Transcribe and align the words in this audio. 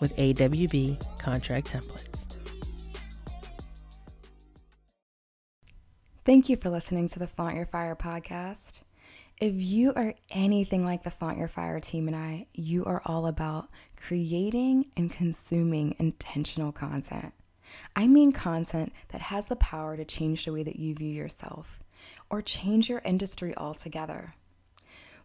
with 0.00 0.16
AWB 0.16 1.18
contract 1.18 1.72
templates. 1.72 2.26
Thank 6.24 6.48
you 6.48 6.56
for 6.56 6.70
listening 6.70 7.08
to 7.08 7.18
the 7.18 7.26
Flaunt 7.26 7.56
Your 7.56 7.66
Fire 7.66 7.94
podcast. 7.94 8.80
If 9.40 9.52
you 9.54 9.92
are 9.94 10.14
anything 10.30 10.84
like 10.84 11.02
the 11.02 11.10
Flaunt 11.10 11.36
Your 11.36 11.48
Fire 11.48 11.80
team 11.80 12.06
and 12.06 12.16
I, 12.16 12.46
you 12.54 12.84
are 12.86 13.02
all 13.04 13.26
about 13.26 13.68
creating 13.96 14.86
and 14.96 15.10
consuming 15.10 15.94
intentional 15.98 16.72
content. 16.72 17.34
I 17.94 18.06
mean 18.06 18.32
content 18.32 18.92
that 19.08 19.20
has 19.22 19.46
the 19.46 19.56
power 19.56 19.96
to 19.96 20.04
change 20.04 20.44
the 20.44 20.52
way 20.52 20.62
that 20.62 20.76
you 20.76 20.94
view 20.94 21.12
yourself 21.12 21.80
or 22.30 22.40
change 22.40 22.88
your 22.88 23.02
industry 23.04 23.54
altogether. 23.56 24.34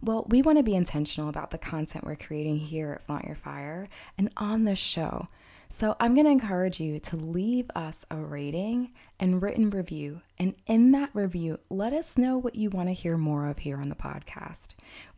Well, 0.02 0.25
we 0.30 0.42
want 0.42 0.58
to 0.58 0.64
be 0.64 0.75
intentional 0.75 1.30
about 1.30 1.52
the 1.52 1.58
content 1.58 2.05
we're 2.05 2.16
creating 2.16 2.59
here 2.59 2.94
at 2.94 3.05
Flaunt 3.05 3.25
Your 3.25 3.36
Fire 3.36 3.89
and 4.17 4.31
on 4.38 4.64
this 4.64 4.80
show 4.80 5.28
so 5.72 5.95
I'm 6.00 6.16
going 6.16 6.25
to 6.25 6.31
encourage 6.31 6.80
you 6.80 7.00
to 7.00 7.16
leave 7.16 7.69
us 7.75 8.03
a 8.09 8.16
rating 8.16 8.92
and 9.20 9.39
written 9.39 9.70
review. 9.70 10.22
And 10.39 10.55
in 10.66 10.92
that 10.94 11.11
review, 11.14 11.59
let 11.70 11.94
us 11.94 12.17
know 12.17 12.39
what 12.39 12.55
you 12.55 12.72
want 12.72 12.89
to 12.89 12.94
hear 12.94 13.17
more 13.17 13.47
of 13.47 13.59
here 13.59 13.77
on 13.77 13.89
the 13.89 13.95
podcast. 13.95 14.70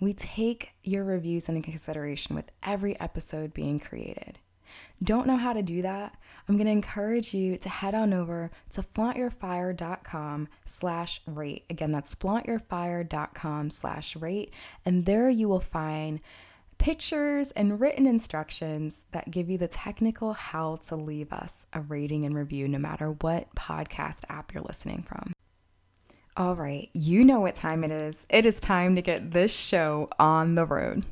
We 0.02 0.14
take 0.14 0.74
your 0.84 1.06
reviews 1.06 1.48
into 1.48 1.62
consideration 1.62 2.36
with 2.36 2.52
every 2.64 3.00
episode 3.00 3.54
being 3.54 3.80
created. 3.80 4.40
Don't 5.04 5.28
know 5.28 5.38
how 5.38 5.54
to 5.54 5.62
do 5.62 5.82
that? 5.82 6.16
I'm 6.48 6.58
going 6.58 6.66
to 6.66 6.72
encourage 6.72 7.34
you 7.34 7.58
to 7.58 7.70
head 7.70 7.96
on 7.96 8.14
over 8.14 8.52
to 8.72 8.82
flauntyourfire.com 8.82 10.48
slash 10.66 11.22
rate. 11.26 11.66
Again, 11.70 11.92
that's 11.92 12.16
flauntyourfire.com 12.16 13.70
slash 13.70 14.16
rate. 14.16 14.54
And 14.86 15.06
there 15.06 15.30
you 15.30 15.48
will 15.48 15.60
find 15.60 16.20
pictures 16.78 17.52
and 17.52 17.80
written 17.80 18.08
instructions 18.08 19.06
that 19.12 19.30
give 19.30 19.50
you 19.50 19.58
the 19.58 19.68
technical 19.68 20.34
how 20.34 20.78
to 20.78 20.96
leave 20.96 21.32
us 21.32 21.68
a 21.74 21.80
rating 21.80 22.26
and 22.26 22.36
review 22.36 22.68
no 22.68 22.80
matter 22.80 23.12
what 23.12 23.54
podcast 23.56 24.24
app 24.30 24.54
you're 24.54 24.64
listening 24.64 25.04
from. 25.04 25.34
All 26.36 26.56
right, 26.56 26.90
you 26.94 27.24
know 27.24 27.42
what 27.42 27.56
time 27.56 27.84
it 27.84 27.92
is. 27.92 28.26
It 28.30 28.46
is 28.46 28.60
time 28.60 28.96
to 28.96 29.02
get 29.02 29.32
this 29.32 29.54
show 29.54 30.10
on 30.18 30.56
the 30.56 30.66
road. 30.66 31.06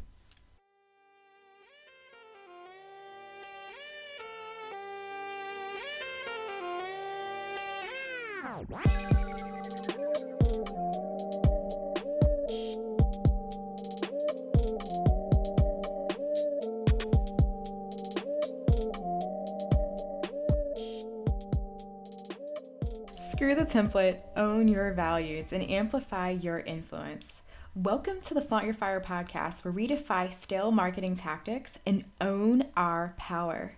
Template, 23.90 24.20
own 24.36 24.68
your 24.68 24.92
values, 24.94 25.46
and 25.52 25.68
amplify 25.68 26.30
your 26.30 26.60
influence. 26.60 27.42
Welcome 27.76 28.22
to 28.22 28.36
the 28.36 28.42
Flaunt 28.42 28.66
Your 28.66 28.74
Fire 28.74 29.00
podcast, 29.00 29.64
where 29.64 29.72
we 29.72 29.88
defy 29.88 30.30
stale 30.30 30.70
marketing 30.70 31.16
tactics 31.16 31.72
and 31.88 32.04
own 32.22 32.66
our 32.78 33.16
power. 33.18 33.74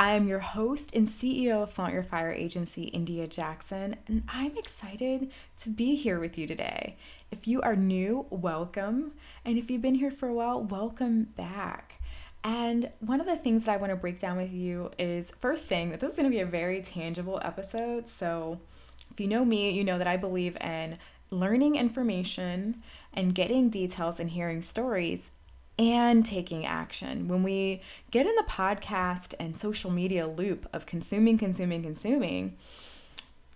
I 0.00 0.12
am 0.12 0.26
your 0.26 0.40
host 0.40 0.92
and 0.94 1.08
CEO 1.08 1.62
of 1.62 1.72
Flaunt 1.72 1.92
Your 1.92 2.02
Fire 2.02 2.32
agency, 2.32 2.84
India 2.84 3.28
Jackson, 3.28 3.96
and 4.08 4.24
I'm 4.28 4.56
excited 4.56 5.30
to 5.62 5.68
be 5.68 5.94
here 5.94 6.18
with 6.18 6.36
you 6.36 6.46
today. 6.48 6.96
If 7.30 7.46
you 7.46 7.60
are 7.62 7.76
new, 7.76 8.26
welcome. 8.30 9.12
And 9.44 9.58
if 9.58 9.70
you've 9.70 9.82
been 9.82 9.96
here 9.96 10.10
for 10.10 10.28
a 10.28 10.34
while, 10.34 10.60
welcome 10.60 11.28
back. 11.36 12.00
And 12.42 12.90
one 12.98 13.20
of 13.20 13.26
the 13.26 13.36
things 13.36 13.64
that 13.64 13.72
I 13.72 13.76
want 13.76 13.90
to 13.90 13.96
break 13.96 14.18
down 14.18 14.36
with 14.38 14.52
you 14.52 14.90
is 14.98 15.30
first 15.40 15.66
saying 15.66 15.90
that 15.90 16.00
this 16.00 16.10
is 16.10 16.16
going 16.16 16.28
to 16.28 16.34
be 16.34 16.40
a 16.40 16.46
very 16.46 16.82
tangible 16.82 17.40
episode. 17.44 18.08
So, 18.08 18.58
if 19.12 19.20
you 19.20 19.28
know 19.28 19.44
me, 19.44 19.70
you 19.70 19.84
know 19.84 19.98
that 19.98 20.06
I 20.06 20.16
believe 20.16 20.56
in 20.60 20.98
learning 21.30 21.76
information 21.76 22.82
and 23.12 23.34
getting 23.34 23.68
details 23.68 24.18
and 24.18 24.30
hearing 24.30 24.62
stories 24.62 25.30
and 25.78 26.24
taking 26.24 26.64
action. 26.64 27.28
When 27.28 27.42
we 27.42 27.82
get 28.10 28.26
in 28.26 28.34
the 28.36 28.44
podcast 28.48 29.34
and 29.38 29.58
social 29.58 29.90
media 29.90 30.26
loop 30.26 30.66
of 30.72 30.86
consuming, 30.86 31.38
consuming, 31.38 31.82
consuming, 31.82 32.56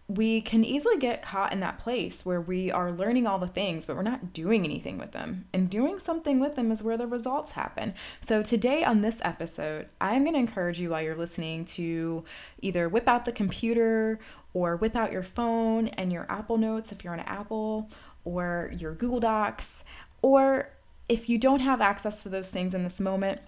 we 0.09 0.41
can 0.41 0.65
easily 0.65 0.97
get 0.99 1.23
caught 1.23 1.53
in 1.53 1.59
that 1.61 1.79
place 1.79 2.25
where 2.25 2.41
we 2.41 2.71
are 2.71 2.93
learning 2.93 3.27
all 3.27 3.39
the 3.39 3.49
things, 3.49 3.87
but 3.87 3.97
we're 3.97 4.03
not 4.03 4.33
doing 4.33 4.65
anything 4.65 4.99
with 4.99 5.11
them. 5.11 5.47
And 5.53 5.69
doing 5.69 5.99
something 5.99 6.39
with 6.39 6.55
them 6.55 6.71
is 6.71 6.83
where 6.83 6.97
the 6.97 7.09
results 7.09 7.53
happen. 7.53 7.93
So, 8.21 8.43
today 8.43 8.85
on 8.85 9.03
this 9.03 9.21
episode, 9.23 9.89
I'm 10.01 10.23
going 10.23 10.35
to 10.35 10.41
encourage 10.41 10.79
you 10.79 10.91
while 10.91 11.03
you're 11.03 11.17
listening 11.17 11.65
to 11.67 12.25
either 12.63 12.89
whip 12.89 13.09
out 13.09 13.25
the 13.25 13.33
computer 13.33 14.21
or 14.55 14.77
whip 14.77 14.95
out 14.95 15.13
your 15.13 15.25
phone 15.25 15.89
and 15.89 16.13
your 16.13 16.27
Apple 16.29 16.57
Notes 16.57 16.93
if 16.93 17.03
you're 17.03 17.13
on 17.13 17.21
Apple, 17.21 17.91
or 18.25 18.73
your 18.79 18.95
Google 18.95 19.21
Docs, 19.21 19.83
or 20.23 20.71
if 21.09 21.29
you 21.29 21.37
don't 21.37 21.61
have 21.61 21.81
access 21.81 22.23
to 22.23 22.29
those 22.29 22.51
things 22.51 22.75
in 22.75 22.85
this 22.85 23.01
moment, 23.01 23.41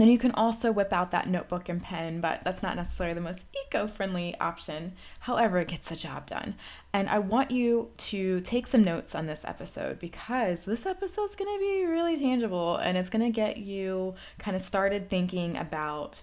then 0.00 0.08
you 0.08 0.18
can 0.18 0.32
also 0.32 0.70
whip 0.70 0.92
out 0.92 1.10
that 1.10 1.28
notebook 1.28 1.68
and 1.68 1.82
pen, 1.82 2.20
but 2.20 2.42
that's 2.44 2.62
not 2.62 2.76
necessarily 2.76 3.14
the 3.14 3.20
most 3.20 3.46
eco 3.66 3.86
friendly 3.86 4.36
option. 4.38 4.92
However, 5.20 5.58
it 5.58 5.68
gets 5.68 5.88
the 5.88 5.96
job 5.96 6.26
done. 6.26 6.54
And 6.92 7.08
I 7.08 7.18
want 7.18 7.50
you 7.50 7.90
to 7.96 8.40
take 8.40 8.66
some 8.66 8.84
notes 8.84 9.14
on 9.14 9.26
this 9.26 9.44
episode 9.44 9.98
because 9.98 10.64
this 10.64 10.86
episode 10.86 11.30
is 11.30 11.36
going 11.36 11.54
to 11.54 11.60
be 11.60 11.86
really 11.86 12.16
tangible 12.16 12.76
and 12.76 12.96
it's 12.96 13.10
going 13.10 13.24
to 13.24 13.30
get 13.30 13.56
you 13.56 14.14
kind 14.38 14.56
of 14.56 14.62
started 14.62 15.10
thinking 15.10 15.56
about, 15.56 16.22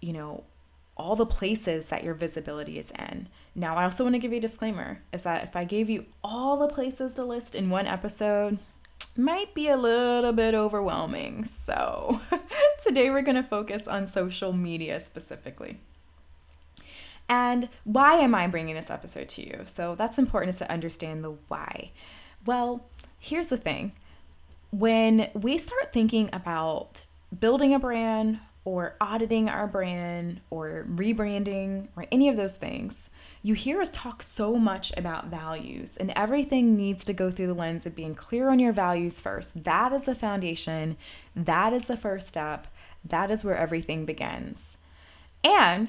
you 0.00 0.12
know, 0.12 0.44
all 0.96 1.16
the 1.16 1.26
places 1.26 1.86
that 1.86 2.04
your 2.04 2.14
visibility 2.14 2.78
is 2.78 2.92
in. 2.92 3.28
Now, 3.54 3.76
I 3.76 3.84
also 3.84 4.04
want 4.04 4.14
to 4.14 4.18
give 4.18 4.32
you 4.32 4.38
a 4.38 4.42
disclaimer 4.42 5.02
is 5.12 5.22
that 5.22 5.44
if 5.44 5.56
I 5.56 5.64
gave 5.64 5.88
you 5.88 6.06
all 6.22 6.56
the 6.56 6.68
places 6.68 7.14
to 7.14 7.24
list 7.24 7.54
in 7.54 7.70
one 7.70 7.86
episode, 7.86 8.58
might 9.16 9.52
be 9.54 9.68
a 9.68 9.76
little 9.76 10.32
bit 10.32 10.54
overwhelming. 10.54 11.44
So, 11.44 12.20
today 12.82 13.10
we're 13.10 13.22
going 13.22 13.36
to 13.36 13.42
focus 13.42 13.86
on 13.86 14.06
social 14.06 14.52
media 14.52 15.00
specifically. 15.00 15.78
And 17.28 17.68
why 17.84 18.14
am 18.14 18.34
I 18.34 18.46
bringing 18.46 18.74
this 18.74 18.90
episode 18.90 19.28
to 19.30 19.46
you? 19.46 19.60
So, 19.64 19.94
that's 19.94 20.18
important 20.18 20.50
is 20.50 20.58
to 20.58 20.70
understand 20.70 21.24
the 21.24 21.34
why. 21.48 21.92
Well, 22.44 22.84
here's 23.18 23.48
the 23.48 23.56
thing 23.56 23.92
when 24.70 25.30
we 25.34 25.58
start 25.58 25.92
thinking 25.92 26.30
about 26.32 27.04
building 27.38 27.74
a 27.74 27.78
brand 27.78 28.40
or 28.64 28.96
auditing 29.00 29.48
our 29.48 29.66
brand 29.66 30.40
or 30.50 30.86
rebranding 30.88 31.88
or 31.96 32.06
any 32.12 32.28
of 32.28 32.36
those 32.36 32.56
things, 32.56 33.10
you 33.42 33.54
hear 33.54 33.80
us 33.80 33.90
talk 33.90 34.22
so 34.22 34.56
much 34.56 34.92
about 34.96 35.26
values, 35.26 35.96
and 35.96 36.12
everything 36.14 36.76
needs 36.76 37.04
to 37.04 37.12
go 37.12 37.30
through 37.30 37.48
the 37.48 37.54
lens 37.54 37.86
of 37.86 37.96
being 37.96 38.14
clear 38.14 38.50
on 38.50 38.60
your 38.60 38.72
values 38.72 39.20
first. 39.20 39.64
That 39.64 39.92
is 39.92 40.04
the 40.04 40.14
foundation, 40.14 40.96
that 41.34 41.72
is 41.72 41.86
the 41.86 41.96
first 41.96 42.28
step, 42.28 42.68
that 43.04 43.30
is 43.30 43.44
where 43.44 43.56
everything 43.56 44.04
begins. 44.04 44.76
And 45.44 45.88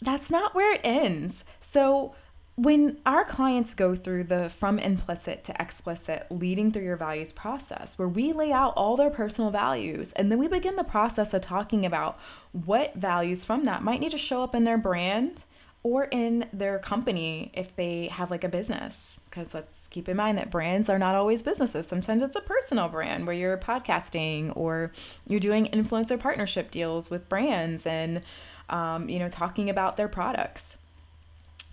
that's 0.00 0.30
not 0.30 0.54
where 0.54 0.74
it 0.74 0.80
ends. 0.82 1.44
So, 1.60 2.14
when 2.56 2.98
our 3.06 3.24
clients 3.24 3.72
go 3.72 3.94
through 3.94 4.24
the 4.24 4.50
from 4.50 4.78
implicit 4.78 5.44
to 5.44 5.62
explicit 5.62 6.26
leading 6.28 6.70
through 6.70 6.82
your 6.82 6.96
values 6.96 7.32
process 7.32 7.98
where 7.98 8.08
we 8.08 8.34
lay 8.34 8.52
out 8.52 8.74
all 8.76 8.98
their 8.98 9.08
personal 9.08 9.50
values 9.50 10.12
and 10.12 10.30
then 10.30 10.38
we 10.38 10.46
begin 10.46 10.76
the 10.76 10.84
process 10.84 11.32
of 11.32 11.40
talking 11.40 11.86
about 11.86 12.18
what 12.52 12.94
values 12.94 13.46
from 13.46 13.64
that 13.64 13.82
might 13.82 14.00
need 14.00 14.10
to 14.10 14.18
show 14.18 14.42
up 14.42 14.54
in 14.54 14.64
their 14.64 14.76
brand 14.76 15.44
or 15.82 16.04
in 16.04 16.46
their 16.52 16.78
company 16.78 17.50
if 17.54 17.74
they 17.76 18.08
have 18.08 18.30
like 18.30 18.44
a 18.44 18.48
business. 18.48 19.19
Because 19.30 19.54
let's 19.54 19.86
keep 19.88 20.08
in 20.08 20.16
mind 20.16 20.38
that 20.38 20.50
brands 20.50 20.88
are 20.88 20.98
not 20.98 21.14
always 21.14 21.42
businesses. 21.42 21.86
Sometimes 21.86 22.22
it's 22.22 22.36
a 22.36 22.40
personal 22.40 22.88
brand 22.88 23.26
where 23.26 23.36
you're 23.36 23.56
podcasting 23.56 24.52
or 24.56 24.90
you're 25.26 25.38
doing 25.38 25.66
influencer 25.66 26.18
partnership 26.18 26.72
deals 26.72 27.10
with 27.10 27.28
brands 27.28 27.86
and, 27.86 28.22
um, 28.68 29.08
you 29.08 29.20
know, 29.20 29.28
talking 29.28 29.70
about 29.70 29.96
their 29.96 30.08
products. 30.08 30.76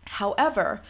However, 0.06 0.82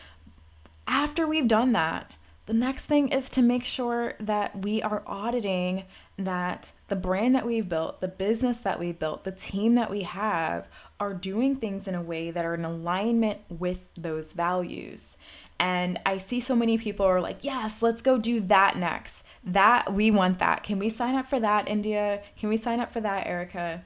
after 0.88 1.26
we've 1.26 1.48
done 1.48 1.72
that, 1.72 2.12
the 2.48 2.54
next 2.54 2.86
thing 2.86 3.10
is 3.10 3.30
to 3.32 3.42
make 3.42 3.66
sure 3.66 4.16
that 4.20 4.60
we 4.60 4.82
are 4.82 5.04
auditing 5.06 5.84
that 6.18 6.72
the 6.88 6.96
brand 6.96 7.36
that 7.36 7.46
we've 7.46 7.68
built, 7.68 8.00
the 8.00 8.08
business 8.08 8.58
that 8.60 8.80
we've 8.80 8.98
built, 8.98 9.24
the 9.24 9.32
team 9.32 9.76
that 9.76 9.92
we 9.92 10.04
have 10.04 10.68
are 11.00 11.14
doing 11.14 11.56
things 11.56 11.88
in 11.88 11.96
a 11.96 12.02
way 12.02 12.32
that 12.32 12.46
are 12.46 12.56
in 12.56 12.66
alignment 12.66 13.40
with 13.50 13.80
those 13.96 14.34
values. 14.34 15.18
And 15.60 16.00
I 16.06 16.18
see 16.18 16.40
so 16.40 16.56
many 16.56 16.78
people 16.78 17.06
are 17.06 17.22
like, 17.22 17.44
yes, 17.44 17.82
let's 17.82 18.02
go 18.02 18.18
do 18.18 18.40
that 18.42 18.78
next. 18.78 19.24
That 19.44 19.94
we 19.94 20.12
want 20.12 20.40
that. 20.40 20.64
Can 20.64 20.78
we 20.78 20.90
sign 20.90 21.16
up 21.16 21.30
for 21.30 21.40
that, 21.40 21.68
India? 21.68 22.22
Can 22.38 22.50
we 22.50 22.58
sign 22.58 22.80
up 22.80 22.94
for 22.94 23.02
that, 23.02 23.26
Erica? 23.26 23.84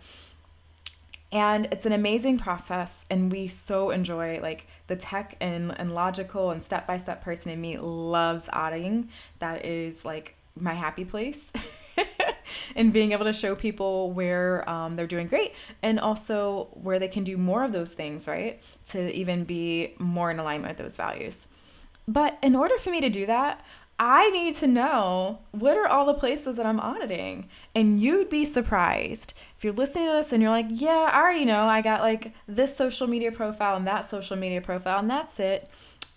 And 1.31 1.69
it's 1.71 1.85
an 1.85 1.93
amazing 1.93 2.39
process, 2.39 3.05
and 3.09 3.31
we 3.31 3.47
so 3.47 3.89
enjoy 3.89 4.41
like 4.41 4.67
the 4.87 4.97
tech 4.97 5.37
and, 5.39 5.73
and 5.79 5.95
logical 5.95 6.51
and 6.51 6.61
step 6.61 6.85
by 6.85 6.97
step 6.97 7.23
person 7.23 7.51
in 7.51 7.61
me 7.61 7.77
loves 7.77 8.49
auditing. 8.51 9.07
That 9.39 9.65
is 9.65 10.03
like 10.03 10.35
my 10.59 10.73
happy 10.73 11.05
place. 11.05 11.39
and 12.75 12.91
being 12.91 13.13
able 13.13 13.23
to 13.25 13.33
show 13.33 13.55
people 13.55 14.11
where 14.11 14.67
um, 14.69 14.97
they're 14.97 15.07
doing 15.07 15.27
great 15.27 15.53
and 15.81 15.99
also 15.99 16.67
where 16.73 16.99
they 16.99 17.07
can 17.07 17.23
do 17.23 17.37
more 17.37 17.63
of 17.63 17.71
those 17.71 17.93
things, 17.93 18.27
right? 18.27 18.61
To 18.87 19.13
even 19.13 19.45
be 19.45 19.93
more 19.99 20.31
in 20.31 20.39
alignment 20.39 20.77
with 20.77 20.85
those 20.85 20.97
values. 20.97 21.47
But 22.07 22.37
in 22.41 22.55
order 22.55 22.77
for 22.77 22.89
me 22.89 23.01
to 23.01 23.09
do 23.09 23.25
that, 23.25 23.63
I 23.99 24.31
need 24.31 24.57
to 24.57 24.67
know 24.67 25.39
what 25.51 25.77
are 25.77 25.87
all 25.87 26.07
the 26.07 26.15
places 26.15 26.57
that 26.57 26.65
I'm 26.65 26.79
auditing. 26.79 27.47
And 27.75 28.01
you'd 28.01 28.29
be 28.29 28.45
surprised 28.45 29.35
if 29.55 29.63
you're 29.63 29.73
listening 29.73 30.07
to 30.07 30.13
this 30.13 30.33
and 30.33 30.41
you're 30.41 30.49
like, 30.49 30.65
yeah, 30.69 31.11
I 31.11 31.21
already 31.21 31.45
know. 31.45 31.65
I 31.65 31.81
got 31.81 32.01
like 32.01 32.33
this 32.47 32.75
social 32.75 33.05
media 33.05 33.31
profile 33.31 33.75
and 33.75 33.85
that 33.85 34.09
social 34.09 34.35
media 34.35 34.59
profile, 34.59 34.99
and 34.99 35.09
that's 35.09 35.39
it. 35.39 35.69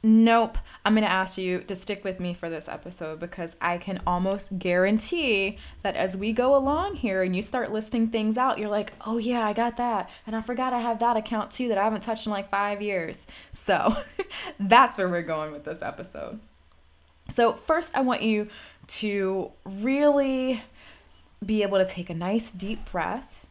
Nope. 0.05 0.59
I'm 0.85 0.93
going 0.93 1.06
to 1.06 1.11
ask 1.11 1.39
you 1.39 1.61
to 1.61 1.75
stick 1.75 2.05
with 2.05 2.21
me 2.21 2.35
for 2.35 2.51
this 2.51 2.69
episode 2.69 3.19
because 3.19 3.56
I 3.59 3.79
can 3.79 4.03
almost 4.06 4.59
guarantee 4.59 5.56
that 5.83 5.97
as 5.97 6.15
we 6.15 6.35
go 6.35 6.55
along 6.55 6.97
here 6.97 7.23
and 7.23 7.35
you 7.35 7.41
start 7.41 7.73
listing 7.73 8.09
things 8.09 8.37
out, 8.37 8.59
you're 8.59 8.69
like, 8.69 8.93
oh, 9.06 9.17
yeah, 9.17 9.47
I 9.47 9.55
got 9.55 9.79
that. 9.79 10.11
And 10.27 10.37
I 10.37 10.43
forgot 10.43 10.75
I 10.75 10.81
have 10.81 10.99
that 10.99 11.17
account 11.17 11.53
too 11.53 11.69
that 11.69 11.79
I 11.79 11.85
haven't 11.85 12.03
touched 12.03 12.27
in 12.27 12.33
like 12.33 12.51
five 12.51 12.83
years. 12.83 13.27
So 13.53 13.97
that's 14.61 14.99
where 14.99 15.09
we're 15.09 15.23
going 15.23 15.53
with 15.53 15.65
this 15.65 15.81
episode. 15.81 16.39
So, 17.35 17.55
first, 17.55 17.97
I 17.97 18.03
want 18.03 18.21
you 18.21 18.49
to 18.87 19.53
really 19.65 20.62
be 21.45 21.62
able 21.62 21.79
to 21.79 21.87
take 21.87 22.11
a 22.11 22.15
nice 22.15 22.51
deep 22.51 22.91
breath. 22.93 23.47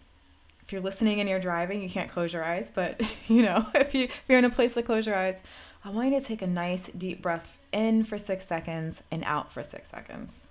If 0.62 0.72
you're 0.72 0.82
listening 0.82 1.20
and 1.20 1.28
you're 1.28 1.40
driving, 1.40 1.82
you 1.82 1.90
can't 1.90 2.12
close 2.12 2.32
your 2.32 2.44
eyes, 2.44 2.72
but 2.74 3.02
you 3.28 3.42
know, 3.42 3.66
if 3.76 3.96
you 3.96 4.04
if 4.04 4.22
you're 4.28 4.38
in 4.38 4.46
a 4.46 4.52
place 4.52 4.76
to 4.76 4.84
close 4.84 5.08
your 5.08 5.16
eyes, 5.16 5.42
I 5.86 5.90
want 5.90 6.12
you 6.12 6.20
to 6.20 6.26
take 6.26 6.42
a 6.42 6.48
nice 6.48 6.90
deep 6.98 7.22
breath 7.22 7.58
in 7.74 8.06
for 8.06 8.18
six 8.18 8.46
seconds 8.46 9.04
and 9.12 9.24
out 9.26 9.52
for 9.52 9.64
six 9.64 9.90
seconds. 9.90 10.48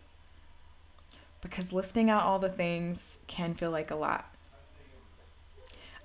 Because 1.41 1.73
listing 1.73 2.11
out 2.11 2.23
all 2.23 2.39
the 2.39 2.51
things 2.51 3.19
can 3.27 3.55
feel 3.55 3.71
like 3.71 3.91
a 3.91 3.97
lot. 3.97 4.33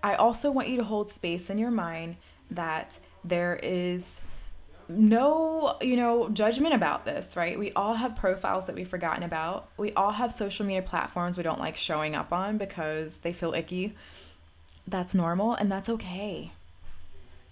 I 0.01 0.15
also 0.15 0.50
want 0.50 0.69
you 0.69 0.77
to 0.77 0.83
hold 0.83 1.12
space 1.12 1.50
in 1.50 1.57
your 1.57 1.71
mind 1.71 2.15
that 2.50 3.00
there 3.24 3.59
is 3.62 4.06
no, 4.88 5.75
you 5.81 5.97
know, 5.97 6.30
judgment 6.30 6.73
about 6.73 7.03
this, 7.03 7.35
right? 7.35 7.59
We 7.59 7.73
all 7.73 7.95
have 7.95 8.15
profiles 8.15 8.68
that 8.68 8.75
we've 8.75 8.88
forgotten 8.88 9.23
about. 9.23 9.68
We 9.75 9.91
all 9.94 10.13
have 10.13 10.31
social 10.31 10.65
media 10.65 10.81
platforms 10.81 11.35
we 11.35 11.44
don't 11.44 11.59
like 11.59 11.75
showing 11.75 12.15
up 12.15 12.31
on 12.31 12.57
because 12.57 13.15
they 13.18 13.33
feel 13.33 13.53
icky. 13.53 13.95
That's 14.88 15.13
normal 15.13 15.53
and 15.56 15.69
that's 15.69 15.89
okay. 15.89 16.53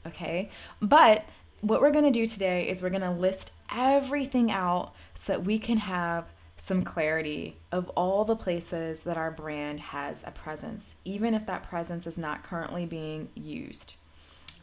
Okay? 0.07 0.50
But 0.81 1.25
what 1.65 1.81
we're 1.81 1.91
going 1.91 2.06
to 2.06 2.12
do 2.12 2.27
today 2.27 2.67
is 2.69 2.83
we're 2.83 2.91
going 2.91 3.01
to 3.01 3.09
list 3.09 3.51
everything 3.75 4.51
out 4.51 4.94
so 5.15 5.33
that 5.33 5.44
we 5.44 5.57
can 5.57 5.77
have 5.77 6.25
some 6.57 6.83
clarity 6.83 7.57
of 7.71 7.89
all 7.89 8.23
the 8.23 8.35
places 8.35 9.00
that 9.00 9.17
our 9.17 9.31
brand 9.31 9.79
has 9.79 10.23
a 10.27 10.31
presence, 10.31 10.95
even 11.03 11.33
if 11.33 11.47
that 11.47 11.67
presence 11.67 12.06
is 12.06 12.19
not 12.19 12.44
currently 12.44 12.85
being 12.85 13.29
used. 13.33 13.95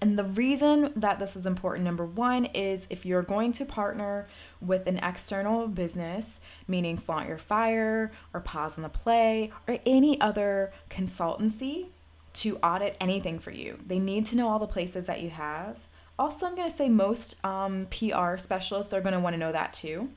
And 0.01 0.17
the 0.17 0.25
reason 0.25 0.93
that 0.95 1.19
this 1.19 1.35
is 1.35 1.45
important, 1.45 1.85
number 1.85 2.07
one, 2.07 2.45
is 2.47 2.87
if 2.89 3.05
you're 3.05 3.23
going 3.23 3.53
to 3.55 3.65
partner 3.65 4.29
with 4.61 4.87
an 4.87 4.99
external 4.99 5.67
business, 5.67 6.39
meaning 6.69 6.97
Flaunt 6.97 7.29
Your 7.29 7.39
Fire 7.39 8.13
or 8.33 8.41
Pause 8.41 8.79
on 8.79 8.83
the 8.83 8.89
Play 8.89 9.51
or 9.67 9.79
any 9.85 10.21
other 10.21 10.73
consultancy 10.89 11.87
to 12.35 12.59
audit 12.59 12.97
anything 13.01 13.41
for 13.41 13.51
you, 13.51 13.79
they 13.85 13.99
need 13.99 14.27
to 14.27 14.37
know 14.37 14.49
all 14.49 14.61
the 14.61 14.67
places 14.67 15.07
that 15.07 15.21
you 15.21 15.31
have 15.31 15.77
also, 16.19 16.47
I'm 16.47 16.55
going 16.55 16.71
to 16.71 16.77
say 16.77 16.89
most 16.89 17.45
um, 17.45 17.87
PR 17.91 18.37
specialists 18.37 18.93
are 18.93 19.01
going 19.01 19.15
to 19.15 19.21
want 19.21 19.35
to 19.35 19.41
know 19.41 19.53
that 19.53 19.73
too. 19.73 20.11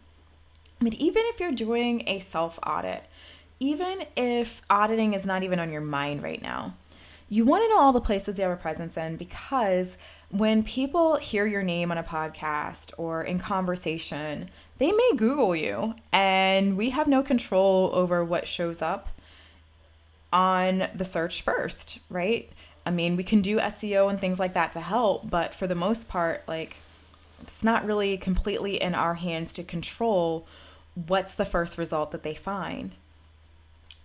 But 0.80 0.94
even 0.96 1.24
if 1.28 1.40
you're 1.40 1.52
doing 1.52 2.04
a 2.08 2.20
self 2.20 2.60
audit, 2.66 3.06
even 3.60 4.06
if 4.16 4.62
auditing 4.70 5.14
is 5.14 5.26
not 5.26 5.44
even 5.44 5.60
on 5.60 5.72
your 5.72 5.82
mind 5.82 6.22
right 6.22 6.42
now, 6.42 6.76
you 7.30 7.46
want 7.46 7.64
to 7.64 7.70
know 7.70 7.80
all 7.80 7.94
the 7.94 8.02
places 8.02 8.38
you 8.38 8.44
have 8.44 8.52
a 8.52 8.62
presence 8.62 8.98
in 8.98 9.16
because 9.16 9.98
when 10.30 10.64
people 10.64 11.16
hear 11.18 11.46
your 11.46 11.64
name 11.64 11.92
on 11.92 11.98
a 11.98 12.04
podcast 12.04 12.92
or 12.98 13.24
in 13.24 13.40
conversation, 13.40 14.50
they 14.78 14.92
may 14.92 15.12
Google 15.16 15.56
you, 15.56 15.96
and 16.12 16.76
we 16.76 16.90
have 16.90 17.08
no 17.08 17.24
control 17.24 17.90
over 17.94 18.24
what 18.24 18.48
shows 18.48 18.82
up 18.82 19.10
on 20.34 20.90
the 20.94 21.06
search 21.06 21.42
first, 21.42 22.00
right? 22.10 22.52
I 22.86 22.92
mean, 22.92 23.16
we 23.16 23.24
can 23.24 23.42
do 23.42 23.58
SEO 23.58 24.10
and 24.10 24.20
things 24.20 24.40
like 24.40 24.54
that 24.54 24.74
to 24.74 24.80
help, 24.80 25.30
but 25.30 25.56
for 25.56 25.68
the 25.68 25.76
most 25.76 26.08
part, 26.08 26.44
like, 26.48 26.78
it's 27.42 27.64
not 27.64 27.86
really 27.86 28.18
completely 28.18 28.82
in 28.82 28.94
our 28.94 29.16
hands 29.16 29.54
to 29.54 29.64
control 29.64 30.48
what's 30.94 31.36
the 31.36 31.46
first 31.46 31.78
result 31.78 32.12
that 32.12 32.24
they 32.24 32.36
find. 32.36 32.96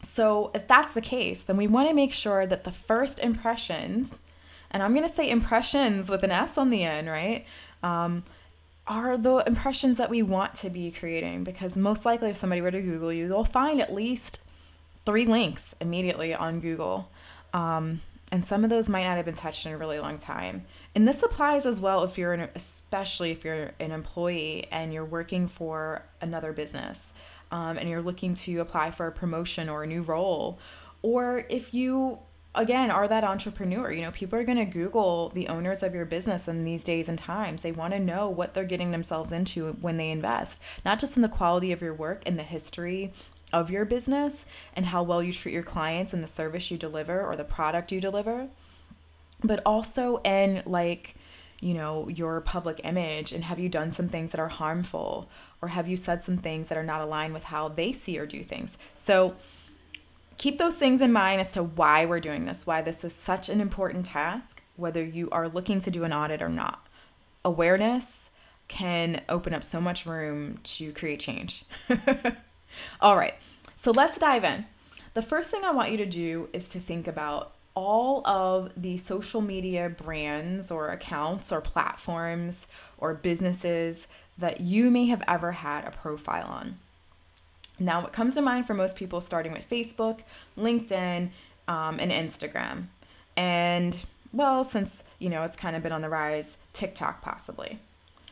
So, 0.03 0.51
if 0.55 0.67
that's 0.67 0.95
the 0.95 1.03
case, 1.03 1.43
then 1.43 1.59
we 1.59 1.67
want 1.67 1.89
to 1.89 1.95
make 1.95 2.13
sure 2.13 2.47
that 2.47 2.65
the 2.65 2.73
first 2.73 3.19
impressions, 3.19 4.11
and 4.71 4.83
I'm 4.83 4.95
going 4.95 5.07
to 5.07 5.15
say 5.15 5.29
impressions 5.29 6.09
with 6.09 6.23
an 6.25 6.31
S 6.31 6.57
on 6.57 6.71
the 6.71 6.83
end, 6.85 7.09
right? 7.09 7.45
Um, 7.83 8.25
are 8.87 9.17
the 9.17 9.37
impressions 9.47 9.99
that 9.99 10.11
we 10.11 10.21
want 10.21 10.55
to 10.57 10.69
be 10.69 10.91
creating 10.91 11.45
because 11.45 11.77
most 11.77 12.05
likely 12.05 12.31
if 12.31 12.37
somebody 12.37 12.61
were 12.61 12.73
to 12.73 12.81
google 12.81 13.13
you 13.13 13.29
they'll 13.29 13.45
find 13.45 13.81
at 13.81 13.95
least 13.95 14.41
three 15.07 15.25
links 15.25 15.75
immediately 15.81 16.35
on 16.35 16.59
google 16.59 17.09
um, 17.53 18.01
and 18.33 18.47
some 18.47 18.63
of 18.63 18.71
those 18.71 18.89
might 18.89 19.05
not 19.05 19.17
have 19.17 19.25
been 19.25 19.35
touched 19.35 19.67
in 19.67 19.73
a 19.73 19.79
really 19.79 19.99
long 19.99 20.17
time. 20.19 20.65
And 20.95 21.07
this 21.07 21.23
applies 21.23 21.67
as 21.67 21.81
well 21.81 22.05
if 22.05 22.17
you're 22.17 22.33
an, 22.33 22.49
especially 22.55 23.31
if 23.33 23.45
you're 23.45 23.73
an 23.81 23.91
employee 23.91 24.67
and 24.71 24.93
you're 24.93 25.05
working 25.05 25.49
for 25.49 26.05
another 26.21 26.53
business 26.53 27.13
um, 27.51 27.77
and 27.77 27.89
you're 27.89 28.03
looking 28.03 28.35
to 28.35 28.59
apply 28.59 28.93
for 28.93 29.07
a 29.07 29.13
promotion 29.13 29.69
or 29.69 29.83
a 29.83 29.87
new 29.87 30.03
role, 30.03 30.59
or 31.03 31.45
if 31.49 31.75
you 31.75 32.19
again 32.55 32.91
are 32.91 33.07
that 33.07 33.23
entrepreneur 33.23 33.93
you 33.93 34.03
know 34.03 34.11
people 34.11 34.37
are 34.37 34.43
going 34.43 34.59
to 34.59 34.65
google 34.65 35.29
the 35.35 35.47
owners 35.47 35.85
of 35.85 35.95
your 35.95 36.05
business 36.05 36.49
in 36.49 36.65
these 36.65 36.83
days 36.83 37.09
and 37.09 37.17
times 37.17 37.63
they 37.63 37.71
want 37.71 37.93
to 37.93 38.01
know 38.01 38.29
what 38.29 38.55
they're 38.55 38.65
getting 38.65 38.91
themselves 38.91 39.31
into 39.31 39.71
when 39.81 39.97
they 39.99 40.11
invest 40.11 40.61
not 40.85 40.99
just 40.99 41.15
in 41.15 41.23
the 41.23 41.29
quality 41.29 41.71
of 41.71 41.81
your 41.81 41.95
work 41.95 42.25
and 42.27 42.37
the 42.37 42.43
history 42.43 43.13
of 43.53 43.71
your 43.71 43.85
business 43.85 44.45
and 44.75 44.87
how 44.87 45.03
well 45.03 45.23
you 45.23 45.33
treat 45.33 45.53
your 45.53 45.63
clients 45.63 46.13
and 46.13 46.23
the 46.23 46.29
service 46.29 46.71
you 46.71 46.79
deliver 46.79 47.25
or 47.25 47.37
the 47.37 47.45
product 47.45 47.93
you 47.93 48.01
deliver, 48.01 48.49
but 49.43 49.61
also 49.65 50.19
in 50.19 50.63
like, 50.67 51.15
you 51.61 51.75
know, 51.75 52.09
your 52.09 52.41
public 52.41 52.81
image 52.85 53.33
and 53.33 53.45
have 53.45 53.59
you 53.59 53.69
done 53.69 53.93
some 53.93 54.09
things 54.09 54.33
that 54.33 54.41
are 54.41 54.49
harmful 54.49 55.29
or 55.63 55.69
have 55.69 55.89
you 55.89 55.97
said 55.97 56.25
some 56.25 56.39
things 56.39 56.69
that 56.69 56.79
are 56.79 56.85
not 56.85 57.01
aligned 57.01 57.35
with 57.35 57.45
how 57.45 57.69
they 57.69 57.93
see 57.93 58.19
or 58.19 58.27
do 58.27 58.43
things. 58.43 58.79
So 58.95 59.35
keep 60.39 60.59
those 60.59 60.77
things 60.77 61.01
in 61.01 61.13
mind 61.13 61.41
as 61.41 61.53
to 61.53 61.63
why 61.63 62.07
we're 62.07 62.21
doing 62.21 62.47
this, 62.47 62.67
why 62.67 62.81
this 62.81 63.05
is 63.05 63.15
such 63.15 63.49
an 63.49 63.61
important 63.61 64.07
task, 64.07 64.63
whether 64.77 65.05
you 65.05 65.29
are 65.31 65.49
looking 65.49 65.81
to 65.81 65.91
do 65.91 66.05
an 66.05 66.13
audit 66.13 66.41
or 66.41 66.49
not. 66.49 66.87
Awareness 67.45 68.31
can 68.69 69.21
open 69.29 69.53
up 69.53 69.65
so 69.65 69.81
much 69.81 70.07
room 70.07 70.59
to 70.63 70.93
create 70.93 71.21
change. 71.21 71.65
All 73.01 73.17
right, 73.17 73.35
so 73.77 73.91
let's 73.91 74.19
dive 74.19 74.45
in. 74.45 74.67
The 75.15 75.23
first 75.23 75.51
thing 75.51 75.65
I 75.65 75.73
want 75.73 75.91
you 75.91 75.97
to 75.99 76.07
do 76.07 76.49
is 76.53 76.69
to 76.71 76.79
think 76.79 77.07
about 77.07 77.53
all 77.75 78.27
of 78.27 78.73
the 78.77 78.99
social 78.99 79.41
media 79.41 79.89
brands 79.89 80.71
or 80.71 80.89
accounts 80.89 81.53
or 81.53 81.61
platforms 81.61 82.67
or 82.99 83.15
businesses 83.15 84.07
that 84.37 84.61
you 84.61 84.91
may 84.91 85.07
have 85.07 85.23
ever 85.27 85.53
had 85.53 85.85
a 85.85 85.91
profile 85.91 86.47
on. 86.47 86.79
Now, 87.79 88.03
what 88.03 88.13
comes 88.13 88.35
to 88.35 88.43
mind 88.43 88.67
for 88.67 88.75
most 88.75 88.97
people, 88.97 89.21
starting 89.21 89.53
with 89.53 89.69
Facebook, 89.69 90.21
LinkedIn, 90.57 91.31
um, 91.67 91.99
and 91.99 92.13
Instagram. 92.13 92.87
And 93.37 93.97
well, 94.33 94.65
since, 94.65 95.03
you 95.19 95.29
know, 95.29 95.45
it's 95.45 95.57
kind 95.57 95.75
of 95.75 95.83
been 95.83 95.93
on 95.93 96.03
the 96.03 96.09
rise, 96.09 96.59
TikTok 96.73 97.23
possibly. 97.23 97.79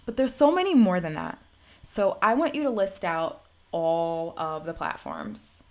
But 0.05 0.17
there's 0.17 0.35
so 0.35 0.51
many 0.51 0.75
more 0.75 1.01
than 1.01 1.15
that. 1.15 1.39
So 1.83 2.19
I 2.21 2.35
want 2.35 2.55
you 2.55 2.63
to 2.65 2.71
list 2.71 3.05
out 3.05 3.43
all 3.73 4.35
of 4.37 4.65
the 4.65 4.75
platforms. 4.75 5.63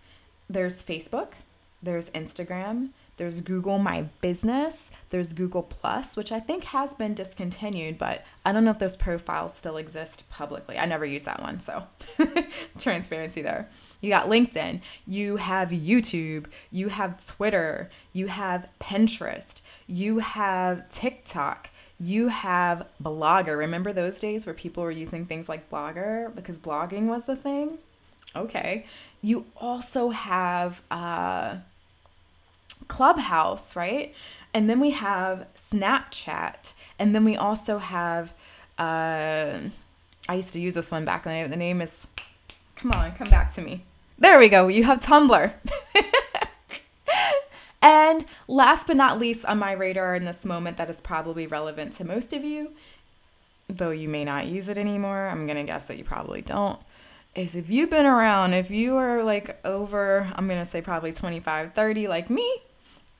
There's 0.49 0.81
Facebook, 0.81 1.33
there's 1.81 2.09
Instagram, 2.11 2.89
there's 3.17 3.41
Google 3.41 3.79
My 3.79 4.03
Business, 4.21 4.91
there's 5.09 5.33
Google 5.33 5.63
Plus, 5.63 6.15
which 6.15 6.31
I 6.31 6.39
think 6.39 6.65
has 6.65 6.93
been 6.93 7.13
discontinued, 7.13 7.97
but 7.97 8.23
I 8.45 8.51
don't 8.51 8.63
know 8.63 8.71
if 8.71 8.79
those 8.79 8.95
profiles 8.95 9.55
still 9.55 9.77
exist 9.77 10.29
publicly. 10.29 10.77
I 10.77 10.85
never 10.85 11.05
use 11.05 11.23
that 11.23 11.41
one, 11.41 11.59
so 11.59 11.83
transparency 12.79 13.41
there. 13.41 13.69
You 14.01 14.09
got 14.09 14.29
LinkedIn, 14.29 14.81
you 15.07 15.37
have 15.37 15.69
YouTube, 15.69 16.45
you 16.71 16.89
have 16.89 17.25
Twitter, 17.25 17.89
you 18.13 18.27
have 18.27 18.67
Pinterest, 18.79 19.61
you 19.87 20.19
have 20.19 20.87
TikTok, 20.89 21.69
you 21.99 22.27
have 22.27 22.85
Blogger. 23.01 23.57
Remember 23.57 23.91
those 23.91 24.19
days 24.19 24.45
where 24.45 24.53
people 24.53 24.83
were 24.83 24.91
using 24.91 25.25
things 25.25 25.49
like 25.49 25.69
Blogger 25.69 26.33
because 26.35 26.57
blogging 26.57 27.07
was 27.07 27.23
the 27.23 27.35
thing? 27.35 27.79
Okay. 28.35 28.85
You 29.21 29.45
also 29.55 30.09
have 30.09 30.81
uh, 30.91 31.57
Clubhouse, 32.87 33.75
right? 33.75 34.13
And 34.53 34.69
then 34.69 34.79
we 34.79 34.91
have 34.91 35.47
Snapchat. 35.55 36.73
And 36.99 37.15
then 37.15 37.25
we 37.25 37.35
also 37.35 37.79
have, 37.79 38.31
uh, 38.77 39.59
I 40.29 40.35
used 40.35 40.53
to 40.53 40.59
use 40.59 40.75
this 40.75 40.91
one 40.91 41.05
back 41.05 41.25
in 41.25 41.49
the 41.49 41.57
name 41.57 41.81
is, 41.81 42.05
come 42.75 42.91
on, 42.91 43.11
come 43.13 43.29
back 43.29 43.53
to 43.55 43.61
me. 43.61 43.83
There 44.19 44.39
we 44.39 44.49
go. 44.49 44.67
You 44.67 44.83
have 44.83 44.99
Tumblr. 44.99 45.53
and 47.87 48.25
last 48.49 48.85
but 48.85 48.97
not 48.97 49.17
least 49.17 49.45
on 49.45 49.59
my 49.59 49.71
radar 49.71 50.13
in 50.13 50.25
this 50.25 50.43
moment, 50.43 50.75
that 50.75 50.89
is 50.89 50.99
probably 50.99 51.47
relevant 51.47 51.93
to 51.93 52.03
most 52.03 52.33
of 52.33 52.43
you, 52.43 52.73
though 53.69 53.91
you 53.91 54.09
may 54.09 54.25
not 54.25 54.47
use 54.47 54.67
it 54.67 54.77
anymore. 54.77 55.29
I'm 55.29 55.45
going 55.45 55.55
to 55.57 55.63
guess 55.63 55.87
that 55.87 55.97
you 55.97 56.03
probably 56.03 56.41
don't. 56.41 56.81
Is 57.33 57.55
if 57.55 57.69
you've 57.69 57.89
been 57.89 58.05
around, 58.05 58.53
if 58.53 58.69
you 58.69 58.97
are 58.97 59.23
like 59.23 59.57
over, 59.63 60.29
I'm 60.35 60.47
going 60.47 60.59
to 60.59 60.65
say 60.65 60.81
probably 60.81 61.13
25, 61.13 61.73
30, 61.73 62.09
like 62.09 62.29
me, 62.29 62.61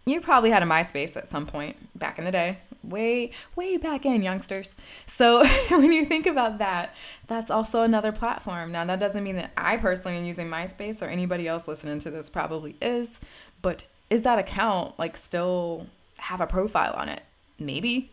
you 0.05 0.19
probably 0.19 0.50
had 0.50 0.63
a 0.63 0.65
MySpace 0.65 1.15
at 1.15 1.29
some 1.29 1.45
point 1.45 1.97
back 1.97 2.19
in 2.19 2.25
the 2.25 2.31
day. 2.31 2.57
Way, 2.83 3.31
way 3.55 3.77
back 3.77 4.05
in, 4.05 4.21
youngsters. 4.21 4.75
So 5.07 5.45
when 5.69 5.93
you 5.93 6.05
think 6.05 6.25
about 6.25 6.57
that, 6.57 6.93
that's 7.27 7.50
also 7.50 7.83
another 7.83 8.12
platform. 8.12 8.74
Now, 8.74 8.83
that 8.83 9.00
doesn't 9.00 9.24
mean 9.24 9.38
that 9.38 9.51
I 9.55 9.77
personally 9.77 10.17
am 10.17 10.25
using 10.25 10.50
MySpace 10.50 11.01
or 11.01 11.05
anybody 11.05 11.47
else 11.47 11.69
listening 11.69 12.00
to 12.00 12.12
this 12.12 12.29
probably 12.29 12.75
is, 12.81 13.21
but 13.62 13.83
is 14.10 14.24
that 14.24 14.40
account 14.40 14.98
like 14.98 15.18
still 15.18 15.88
have 16.18 16.42
a 16.42 16.48
profile 16.48 16.94
on 16.94 17.10
it? 17.10 17.24
Maybe. 17.60 18.12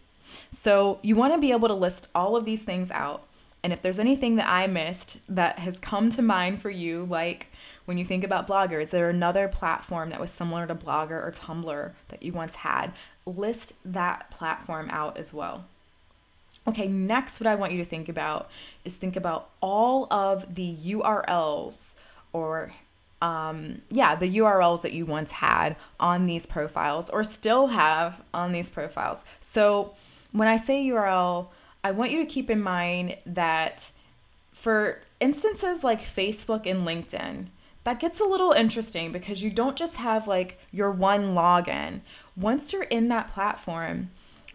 So 0.51 0.99
you 1.03 1.17
want 1.17 1.35
to 1.35 1.41
be 1.41 1.53
able 1.53 1.69
to 1.69 1.75
list 1.75 2.09
all 2.15 2.37
of 2.37 2.45
these 2.45 2.63
things 2.63 2.91
out. 2.91 3.27
And 3.63 3.73
if 3.73 3.81
there's 3.81 3.99
anything 3.99 4.37
that 4.37 4.49
I 4.49 4.67
missed 4.67 5.19
that 5.29 5.59
has 5.61 5.79
come 5.79 6.11
to 6.11 6.23
mind 6.23 6.61
for 6.61 6.71
you, 6.71 7.07
like 7.09 7.47
when 7.87 7.97
you 7.97 8.05
think 8.05 8.23
about 8.23 8.47
Blogger, 8.47 8.81
is 8.81 8.91
there 8.91 9.09
another 9.09 9.49
platform 9.49 10.11
that 10.11 10.21
was 10.21 10.31
similar 10.31 10.67
to 10.67 10.75
Blogger 10.75 11.13
or 11.13 11.33
Tumblr 11.35 11.93
that 12.09 12.23
you 12.23 12.33
once 12.33 12.57
had? 12.57 12.93
List 13.25 13.75
that 13.85 14.31
platform 14.31 14.91
out 14.91 15.17
as 15.17 15.33
well. 15.33 15.65
Okay, 16.67 16.87
next, 16.87 17.41
what 17.41 17.47
I 17.47 17.55
want 17.55 17.73
you 17.73 17.79
to 17.79 17.89
think 17.89 18.09
about 18.09 18.51
is 18.85 18.97
think 18.97 19.17
about 19.17 19.51
all 19.61 20.07
of 20.11 20.55
the 20.55 20.75
URLs 20.87 21.93
or 22.33 22.73
um, 23.25 23.81
yeah, 23.91 24.15
the 24.15 24.37
URLs 24.37 24.83
that 24.83 24.93
you 24.93 25.07
once 25.07 25.31
had 25.31 25.77
on 25.99 26.27
these 26.27 26.45
profiles 26.45 27.09
or 27.09 27.25
still 27.25 27.69
have 27.69 28.21
on 28.35 28.53
these 28.53 28.69
profiles. 28.69 29.25
So 29.41 29.95
when 30.33 30.47
I 30.47 30.59
say 30.59 30.85
URL, 30.85 31.47
I 31.83 31.91
want 31.91 32.11
you 32.11 32.19
to 32.19 32.31
keep 32.31 32.51
in 32.51 32.61
mind 32.61 33.17
that 33.25 33.91
for 34.53 35.01
instances 35.21 35.83
like 35.83 36.03
Facebook 36.05 36.67
and 36.71 36.87
LinkedIn, 36.87 37.47
that 37.85 37.99
gets 37.99 38.21
a 38.21 38.25
little 38.25 38.53
interesting 38.53 39.11
because 39.11 39.43
you 39.43 39.49
don't 39.49 39.77
just 39.77 39.97
have 39.97 40.29
like 40.29 40.59
your 40.71 40.91
one 40.91 41.35
login. 41.35 42.03
Once 42.37 42.75
you're 42.75 42.83
in 42.85 43.09
that 43.09 43.33
platform, 43.33 44.11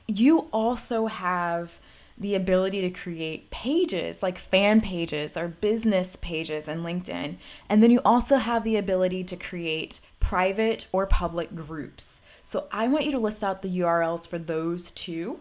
you 0.05 0.47
also 0.53 1.07
have 1.07 1.79
the 2.19 2.35
ability 2.35 2.81
to 2.81 2.89
create 2.89 3.49
pages 3.49 4.21
like 4.21 4.37
fan 4.37 4.81
pages 4.81 5.37
or 5.37 5.47
business 5.47 6.17
pages 6.17 6.67
in 6.67 6.83
LinkedIn. 6.83 7.37
And 7.69 7.81
then 7.81 7.91
you 7.91 8.01
also 8.03 8.37
have 8.37 8.63
the 8.63 8.75
ability 8.75 9.23
to 9.25 9.37
create 9.37 10.01
private 10.19 10.87
or 10.91 11.05
public 11.05 11.55
groups. 11.55 12.21
So 12.41 12.67
I 12.71 12.87
want 12.87 13.05
you 13.05 13.11
to 13.13 13.19
list 13.19 13.43
out 13.43 13.61
the 13.61 13.79
URLs 13.79 14.27
for 14.27 14.37
those 14.37 14.91
two. 14.91 15.39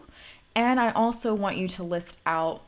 And 0.55 0.79
I 0.79 0.91
also 0.91 1.33
want 1.33 1.57
you 1.57 1.67
to 1.67 1.83
list 1.83 2.19
out 2.25 2.61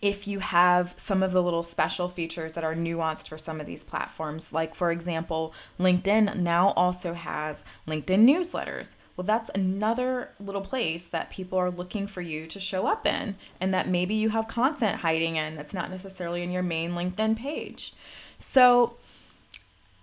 if 0.00 0.26
you 0.26 0.40
have 0.40 0.94
some 0.96 1.22
of 1.22 1.32
the 1.32 1.42
little 1.42 1.62
special 1.62 2.08
features 2.08 2.54
that 2.54 2.64
are 2.64 2.74
nuanced 2.74 3.28
for 3.28 3.38
some 3.38 3.60
of 3.60 3.66
these 3.66 3.84
platforms. 3.84 4.52
Like, 4.52 4.74
for 4.74 4.90
example, 4.90 5.54
LinkedIn 5.78 6.36
now 6.36 6.70
also 6.70 7.14
has 7.14 7.62
LinkedIn 7.86 8.24
newsletters. 8.24 8.96
Well, 9.16 9.24
that's 9.24 9.50
another 9.54 10.30
little 10.40 10.62
place 10.62 11.06
that 11.08 11.30
people 11.30 11.58
are 11.58 11.70
looking 11.70 12.06
for 12.06 12.22
you 12.22 12.46
to 12.46 12.58
show 12.58 12.86
up 12.86 13.06
in, 13.06 13.36
and 13.60 13.72
that 13.74 13.88
maybe 13.88 14.14
you 14.14 14.30
have 14.30 14.48
content 14.48 15.00
hiding 15.00 15.36
in 15.36 15.54
that's 15.54 15.74
not 15.74 15.90
necessarily 15.90 16.42
in 16.42 16.50
your 16.50 16.62
main 16.62 16.92
LinkedIn 16.92 17.36
page. 17.36 17.92
So, 18.38 18.94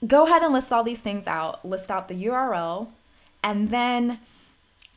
go 0.06 0.26
ahead 0.26 0.44
and 0.44 0.54
list 0.54 0.72
all 0.72 0.84
these 0.84 1.00
things 1.00 1.28
out, 1.28 1.66
list 1.66 1.90
out 1.90 2.08
the 2.08 2.26
URL, 2.26 2.88
and 3.44 3.70
then 3.70 4.20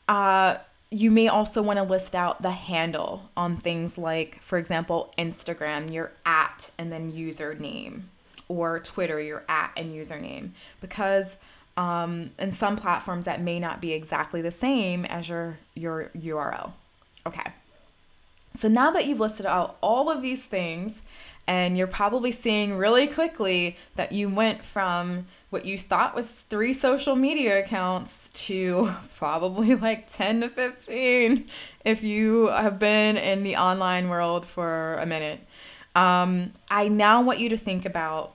uh, 0.09 0.59
you 0.91 1.11
may 1.11 1.27
also 1.27 1.63
want 1.63 1.79
to 1.79 1.83
list 1.83 2.15
out 2.15 2.43
the 2.43 2.51
handle 2.51 3.31
on 3.37 3.57
things 3.57 3.97
like, 3.97 4.41
for 4.43 4.59
example, 4.59 5.13
Instagram, 5.17 5.93
your 5.93 6.13
at 6.27 6.71
and 6.77 6.93
then 6.93 7.13
username, 7.13 8.03
or 8.49 8.79
Twitter, 8.79 9.21
your 9.21 9.43
at 9.49 9.73
and 9.77 9.95
username, 9.95 10.51
because 10.81 11.37
um, 11.77 12.31
in 12.39 12.53
some 12.53 12.77
platforms 12.77 13.25
that 13.25 13.41
may 13.41 13.59
not 13.59 13.81
be 13.81 13.93
exactly 13.93 14.43
the 14.43 14.51
same 14.51 15.05
as 15.07 15.29
your 15.29 15.59
your 15.75 16.11
URL. 16.17 16.73
Okay. 17.27 17.53
So 18.61 18.69
now 18.69 18.91
that 18.91 19.07
you've 19.07 19.21
listed 19.21 19.47
out 19.47 19.77
all 19.81 20.11
of 20.11 20.23
these 20.23 20.45
things, 20.45 21.01
and 21.47 21.77
you're 21.77 21.87
probably 21.87 22.31
seeing 22.31 22.77
really 22.77 23.07
quickly 23.07 23.77
that 23.97 24.13
you 24.13 24.29
went 24.29 24.65
from 24.65 25.27
what 25.51 25.65
you 25.65 25.77
thought 25.79 26.15
was 26.15 26.29
three 26.29 26.73
social 26.73 27.17
media 27.17 27.59
accounts 27.59 28.31
to 28.33 28.93
probably 29.19 29.75
like 29.75 30.13
10 30.13 30.43
to 30.43 30.49
15 30.49 31.47
if 31.85 32.03
you 32.03 32.47
have 32.47 32.79
been 32.79 33.17
in 33.17 33.43
the 33.43 33.57
online 33.57 34.09
world 34.09 34.47
for 34.47 34.95
a 34.95 35.07
minute. 35.07 35.41
Um, 35.95 36.53
I 36.71 36.89
now 36.89 37.21
want 37.21 37.39
you 37.39 37.49
to 37.51 37.57
think 37.57 37.85
about 37.85 38.35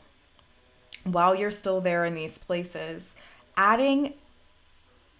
while 1.03 1.34
you're 1.34 1.51
still 1.51 1.82
there 1.82 2.06
in 2.06 2.13
these 2.13 2.38
places, 2.38 3.15
adding 3.57 4.13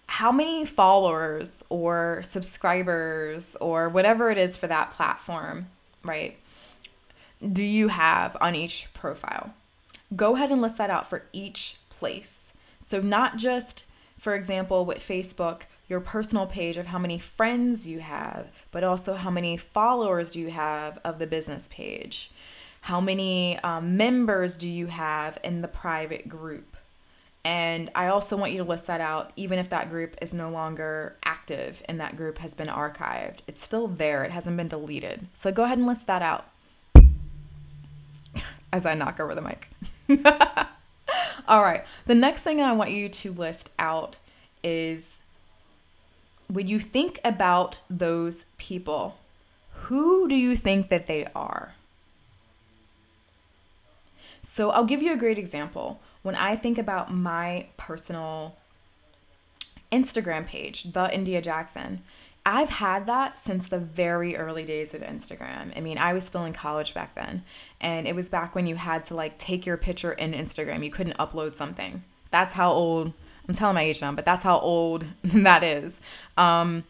how 0.06 0.32
many 0.32 0.64
followers 0.64 1.62
or 1.68 2.22
subscribers 2.26 3.56
or 3.56 3.88
whatever 3.90 4.30
it 4.30 4.38
is 4.38 4.56
for 4.56 4.66
that 4.66 4.94
platform, 4.94 5.66
right? 6.02 6.38
Do 7.40 7.62
you 7.62 7.88
have 7.88 8.36
on 8.40 8.54
each 8.54 8.88
profile? 8.94 9.52
Go 10.16 10.36
ahead 10.36 10.50
and 10.50 10.62
list 10.62 10.78
that 10.78 10.88
out 10.88 11.10
for 11.10 11.24
each 11.32 11.76
place. 11.90 12.52
So, 12.80 13.02
not 13.02 13.36
just, 13.36 13.84
for 14.18 14.34
example, 14.34 14.86
with 14.86 14.98
Facebook, 14.98 15.62
your 15.88 16.00
personal 16.00 16.46
page 16.46 16.78
of 16.78 16.86
how 16.86 16.98
many 16.98 17.18
friends 17.18 17.86
you 17.86 18.00
have, 18.00 18.46
but 18.70 18.82
also 18.82 19.14
how 19.14 19.30
many 19.30 19.56
followers 19.56 20.32
do 20.32 20.40
you 20.40 20.50
have 20.50 20.98
of 21.04 21.18
the 21.18 21.26
business 21.26 21.68
page? 21.70 22.30
How 22.82 23.00
many 23.00 23.58
um, 23.58 23.96
members 23.96 24.56
do 24.56 24.68
you 24.68 24.86
have 24.86 25.38
in 25.44 25.60
the 25.60 25.68
private 25.68 26.28
group? 26.28 26.77
And 27.44 27.90
I 27.94 28.08
also 28.08 28.36
want 28.36 28.52
you 28.52 28.58
to 28.58 28.64
list 28.64 28.86
that 28.86 29.00
out, 29.00 29.32
even 29.36 29.58
if 29.58 29.70
that 29.70 29.90
group 29.90 30.16
is 30.20 30.34
no 30.34 30.50
longer 30.50 31.16
active 31.24 31.82
and 31.86 31.98
that 32.00 32.16
group 32.16 32.38
has 32.38 32.54
been 32.54 32.68
archived. 32.68 33.38
It's 33.46 33.62
still 33.62 33.88
there, 33.88 34.24
it 34.24 34.32
hasn't 34.32 34.56
been 34.56 34.68
deleted. 34.68 35.28
So 35.34 35.50
go 35.52 35.64
ahead 35.64 35.78
and 35.78 35.86
list 35.86 36.06
that 36.06 36.20
out 36.20 36.46
as 38.72 38.84
I 38.84 38.94
knock 38.94 39.20
over 39.20 39.34
the 39.34 39.42
mic. 39.42 39.68
All 41.48 41.62
right. 41.62 41.84
The 42.06 42.14
next 42.14 42.42
thing 42.42 42.60
I 42.60 42.72
want 42.72 42.90
you 42.90 43.08
to 43.08 43.32
list 43.32 43.70
out 43.78 44.16
is 44.62 45.20
when 46.48 46.66
you 46.66 46.78
think 46.78 47.20
about 47.24 47.80
those 47.88 48.44
people, 48.58 49.18
who 49.82 50.28
do 50.28 50.34
you 50.34 50.56
think 50.56 50.88
that 50.88 51.06
they 51.06 51.26
are? 51.34 51.74
So 54.42 54.70
I'll 54.70 54.84
give 54.84 55.02
you 55.02 55.12
a 55.12 55.16
great 55.16 55.38
example. 55.38 56.00
When 56.22 56.34
I 56.34 56.56
think 56.56 56.78
about 56.78 57.12
my 57.12 57.66
personal 57.76 58.56
Instagram 59.92 60.46
page, 60.46 60.92
The 60.92 61.12
India 61.14 61.40
Jackson, 61.40 62.02
I've 62.44 62.70
had 62.70 63.06
that 63.06 63.38
since 63.44 63.68
the 63.68 63.78
very 63.78 64.34
early 64.36 64.64
days 64.64 64.94
of 64.94 65.02
Instagram. 65.02 65.76
I 65.76 65.80
mean, 65.80 65.98
I 65.98 66.14
was 66.14 66.24
still 66.24 66.44
in 66.44 66.54
college 66.54 66.94
back 66.94 67.14
then, 67.14 67.42
and 67.80 68.06
it 68.06 68.14
was 68.14 68.30
back 68.30 68.54
when 68.54 68.66
you 68.66 68.76
had 68.76 69.04
to 69.06 69.14
like 69.14 69.38
take 69.38 69.66
your 69.66 69.76
picture 69.76 70.12
in 70.12 70.32
Instagram. 70.32 70.82
You 70.82 70.90
couldn't 70.90 71.18
upload 71.18 71.56
something. 71.56 72.04
That's 72.30 72.54
how 72.54 72.70
old 72.70 73.12
I'm 73.46 73.54
telling 73.54 73.74
my 73.74 73.82
age 73.82 74.00
now, 74.00 74.12
but 74.12 74.24
that's 74.24 74.44
how 74.44 74.58
old 74.60 75.04
that 75.24 75.62
is, 75.62 76.00
um, 76.36 76.84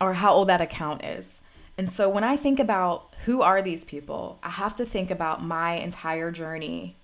or 0.00 0.14
how 0.14 0.32
old 0.32 0.48
that 0.48 0.60
account 0.60 1.04
is. 1.04 1.40
And 1.78 1.90
so 1.90 2.10
when 2.10 2.24
I 2.24 2.36
think 2.36 2.60
about 2.60 3.14
who 3.24 3.40
are 3.40 3.62
these 3.62 3.84
people, 3.84 4.38
I 4.42 4.50
have 4.50 4.76
to 4.76 4.84
think 4.84 5.10
about 5.10 5.42
my 5.42 5.74
entire 5.74 6.30
journey 6.30 6.96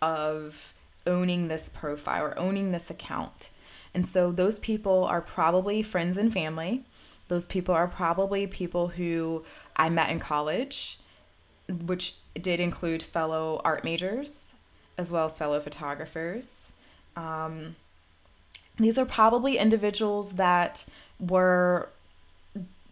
of 0.00 0.74
owning 1.06 1.48
this 1.48 1.68
profile 1.68 2.24
or 2.24 2.38
owning 2.38 2.72
this 2.72 2.90
account. 2.90 3.50
And 3.94 4.06
so 4.06 4.30
those 4.30 4.58
people 4.58 5.04
are 5.04 5.20
probably 5.20 5.82
friends 5.82 6.16
and 6.16 6.32
family. 6.32 6.84
Those 7.28 7.46
people 7.46 7.74
are 7.74 7.88
probably 7.88 8.46
people 8.46 8.88
who 8.88 9.44
I 9.76 9.88
met 9.88 10.10
in 10.10 10.20
college, 10.20 10.98
which 11.68 12.16
did 12.34 12.60
include 12.60 13.02
fellow 13.02 13.60
art 13.64 13.84
majors 13.84 14.54
as 14.98 15.12
well 15.12 15.26
as 15.26 15.38
fellow 15.38 15.60
photographers. 15.60 16.72
Um, 17.16 17.76
these 18.78 18.98
are 18.98 19.06
probably 19.06 19.56
individuals 19.56 20.32
that 20.32 20.84
were 21.20 21.90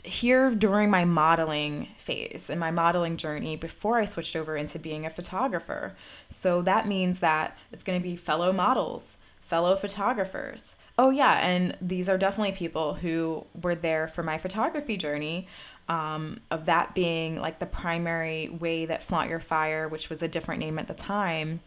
here 0.06 0.50
during 0.54 0.90
my 0.90 1.04
modeling 1.04 1.88
phase 1.98 2.48
and 2.48 2.60
my 2.60 2.70
modeling 2.70 3.16
journey 3.16 3.56
before 3.56 3.98
I 3.98 4.04
switched 4.04 4.36
over 4.36 4.56
into 4.56 4.78
being 4.78 5.04
a 5.04 5.10
photographer. 5.10 5.96
So 6.30 6.62
that 6.62 6.86
means 6.86 7.18
that 7.18 7.56
it's 7.72 7.82
going 7.82 8.00
to 8.00 8.02
be 8.02 8.16
fellow 8.16 8.52
models, 8.52 9.16
fellow 9.40 9.76
photographers. 9.76 10.76
Oh, 10.98 11.10
yeah, 11.10 11.46
and 11.46 11.76
these 11.80 12.08
are 12.08 12.16
definitely 12.16 12.52
people 12.52 12.94
who 12.94 13.44
were 13.60 13.74
there 13.74 14.08
for 14.08 14.22
my 14.22 14.38
photography 14.38 14.96
journey. 14.96 15.46
Um, 15.88 16.40
of 16.50 16.64
that 16.64 16.96
being 16.96 17.40
like 17.40 17.60
the 17.60 17.66
primary 17.66 18.48
way 18.48 18.86
that 18.86 19.04
Flaunt 19.04 19.30
Your 19.30 19.38
Fire, 19.38 19.86
which 19.86 20.10
was 20.10 20.20
a 20.20 20.26
different 20.26 20.58
name 20.58 20.80
at 20.80 20.88
the 20.88 20.94
time, 20.94 21.60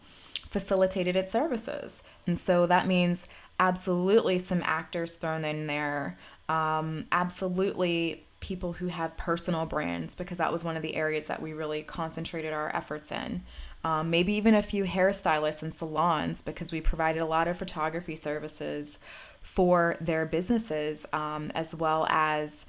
facilitated 0.50 1.16
its 1.16 1.32
services. 1.32 2.02
And 2.26 2.38
so 2.38 2.66
that 2.66 2.86
means 2.86 3.26
absolutely 3.58 4.38
some 4.38 4.62
actors 4.64 5.14
thrown 5.14 5.44
in 5.44 5.68
there, 5.68 6.18
um, 6.50 7.06
absolutely 7.12 8.26
people 8.40 8.74
who 8.74 8.88
have 8.88 9.16
personal 9.16 9.66
brands 9.66 10.14
because 10.14 10.38
that 10.38 10.52
was 10.52 10.64
one 10.64 10.76
of 10.76 10.82
the 10.82 10.96
areas 10.96 11.26
that 11.26 11.42
we 11.42 11.52
really 11.52 11.82
concentrated 11.82 12.52
our 12.52 12.74
efforts 12.74 13.12
in. 13.12 13.42
Um, 13.84 14.10
maybe 14.10 14.32
even 14.34 14.54
a 14.54 14.62
few 14.62 14.84
hairstylists 14.84 15.62
and 15.62 15.74
salons 15.74 16.42
because 16.42 16.72
we 16.72 16.80
provided 16.80 17.20
a 17.20 17.26
lot 17.26 17.48
of 17.48 17.58
photography 17.58 18.16
services 18.16 18.98
for 19.40 19.96
their 20.00 20.26
businesses 20.26 21.06
um, 21.12 21.50
as 21.54 21.74
well 21.74 22.06
as 22.10 22.66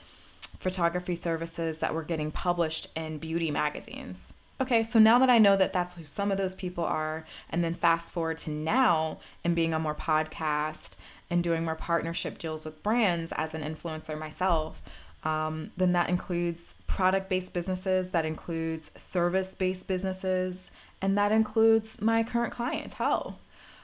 photography 0.60 1.16
services 1.16 1.80
that 1.80 1.94
were 1.94 2.04
getting 2.04 2.32
published 2.32 2.88
in 2.96 3.18
beauty 3.18 3.52
magazines. 3.52 4.34
Okay, 4.62 4.84
so 4.84 5.00
now 5.00 5.18
that 5.18 5.30
I 5.30 5.40
know 5.40 5.58
that 5.58 5.74
that's 5.74 5.96
who 5.96 6.06
some 6.06 6.32
of 6.32 6.38
those 6.38 6.54
people 6.54 6.84
are, 6.84 7.26
and 7.50 7.64
then 7.64 7.74
fast 7.74 8.14
forward 8.14 8.38
to 8.40 8.52
now 8.52 9.20
and 9.44 9.56
being 9.56 9.74
on 9.74 9.82
more 9.82 9.96
podcast 9.96 10.96
and 11.32 11.44
doing 11.44 11.66
more 11.66 11.76
partnership 11.76 12.38
deals 12.38 12.64
with 12.64 12.84
brands 12.84 13.32
as 13.36 13.56
an 13.56 13.64
influencer 13.64 14.18
myself, 14.20 14.80
um, 15.24 15.72
then 15.78 15.92
that 15.94 16.10
includes 16.10 16.76
product 16.88 17.30
based 17.30 17.54
businesses, 17.54 18.10
that 18.12 18.26
includes 18.26 18.92
service 18.98 19.56
based 19.56 19.88
businesses, 19.88 20.72
and 21.02 21.18
that 21.18 21.32
includes 21.32 22.02
my 22.02 22.24
current 22.24 22.54
clientele. 22.54 23.40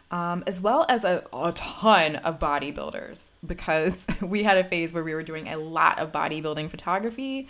Um, 0.10 0.46
as 0.48 0.62
well 0.62 0.86
as 0.88 1.04
a, 1.04 1.26
a 1.34 1.52
ton 1.52 2.16
of 2.16 2.40
bodybuilders 2.40 3.32
because 3.46 4.08
we 4.22 4.44
had 4.44 4.56
a 4.56 4.64
phase 4.64 4.94
where 4.94 5.04
we 5.04 5.14
were 5.14 5.22
doing 5.22 5.50
a 5.50 5.58
lot 5.58 6.00
of 6.00 6.14
bodybuilding 6.14 6.70
photography 6.70 7.50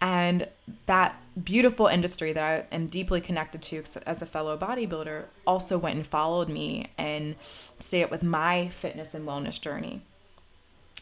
and 0.00 0.46
that 0.86 1.20
beautiful 1.42 1.86
industry 1.86 2.32
that 2.32 2.42
I 2.70 2.74
am 2.74 2.86
deeply 2.86 3.20
connected 3.20 3.62
to 3.62 3.82
as 4.06 4.22
a 4.22 4.26
fellow 4.26 4.56
bodybuilder 4.56 5.24
also 5.46 5.78
went 5.78 5.96
and 5.96 6.06
followed 6.06 6.48
me 6.48 6.90
and 6.98 7.34
stayed 7.80 8.04
up 8.04 8.10
with 8.10 8.22
my 8.22 8.68
fitness 8.68 9.14
and 9.14 9.26
wellness 9.26 9.60
journey. 9.60 10.02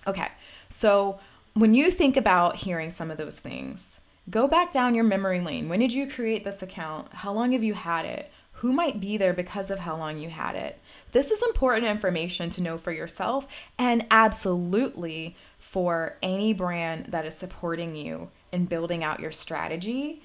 Okay, 0.06 0.28
so 0.70 1.18
when 1.54 1.72
you 1.72 1.90
think 1.90 2.16
about 2.16 2.56
hearing 2.56 2.90
some 2.90 3.12
of 3.12 3.16
those 3.16 3.38
things, 3.38 4.00
go 4.28 4.48
back 4.48 4.72
down 4.72 4.94
your 4.94 5.04
memory 5.04 5.40
lane. 5.40 5.68
When 5.68 5.78
did 5.78 5.92
you 5.92 6.10
create 6.10 6.42
this 6.44 6.62
account? 6.62 7.12
How 7.12 7.32
long 7.32 7.52
have 7.52 7.62
you 7.62 7.74
had 7.74 8.04
it? 8.04 8.30
Who 8.54 8.72
might 8.72 9.00
be 9.00 9.16
there 9.16 9.32
because 9.32 9.70
of 9.70 9.80
how 9.80 9.96
long 9.96 10.18
you 10.18 10.30
had 10.30 10.56
it? 10.56 10.80
This 11.12 11.30
is 11.30 11.42
important 11.42 11.86
information 11.86 12.50
to 12.50 12.62
know 12.62 12.76
for 12.76 12.90
yourself 12.90 13.46
and 13.78 14.04
absolutely 14.10 15.36
for 15.58 16.16
any 16.22 16.52
brand 16.52 17.06
that 17.06 17.24
is 17.24 17.36
supporting 17.36 17.94
you 17.94 18.30
in 18.50 18.64
building 18.64 19.04
out 19.04 19.20
your 19.20 19.32
strategy 19.32 20.22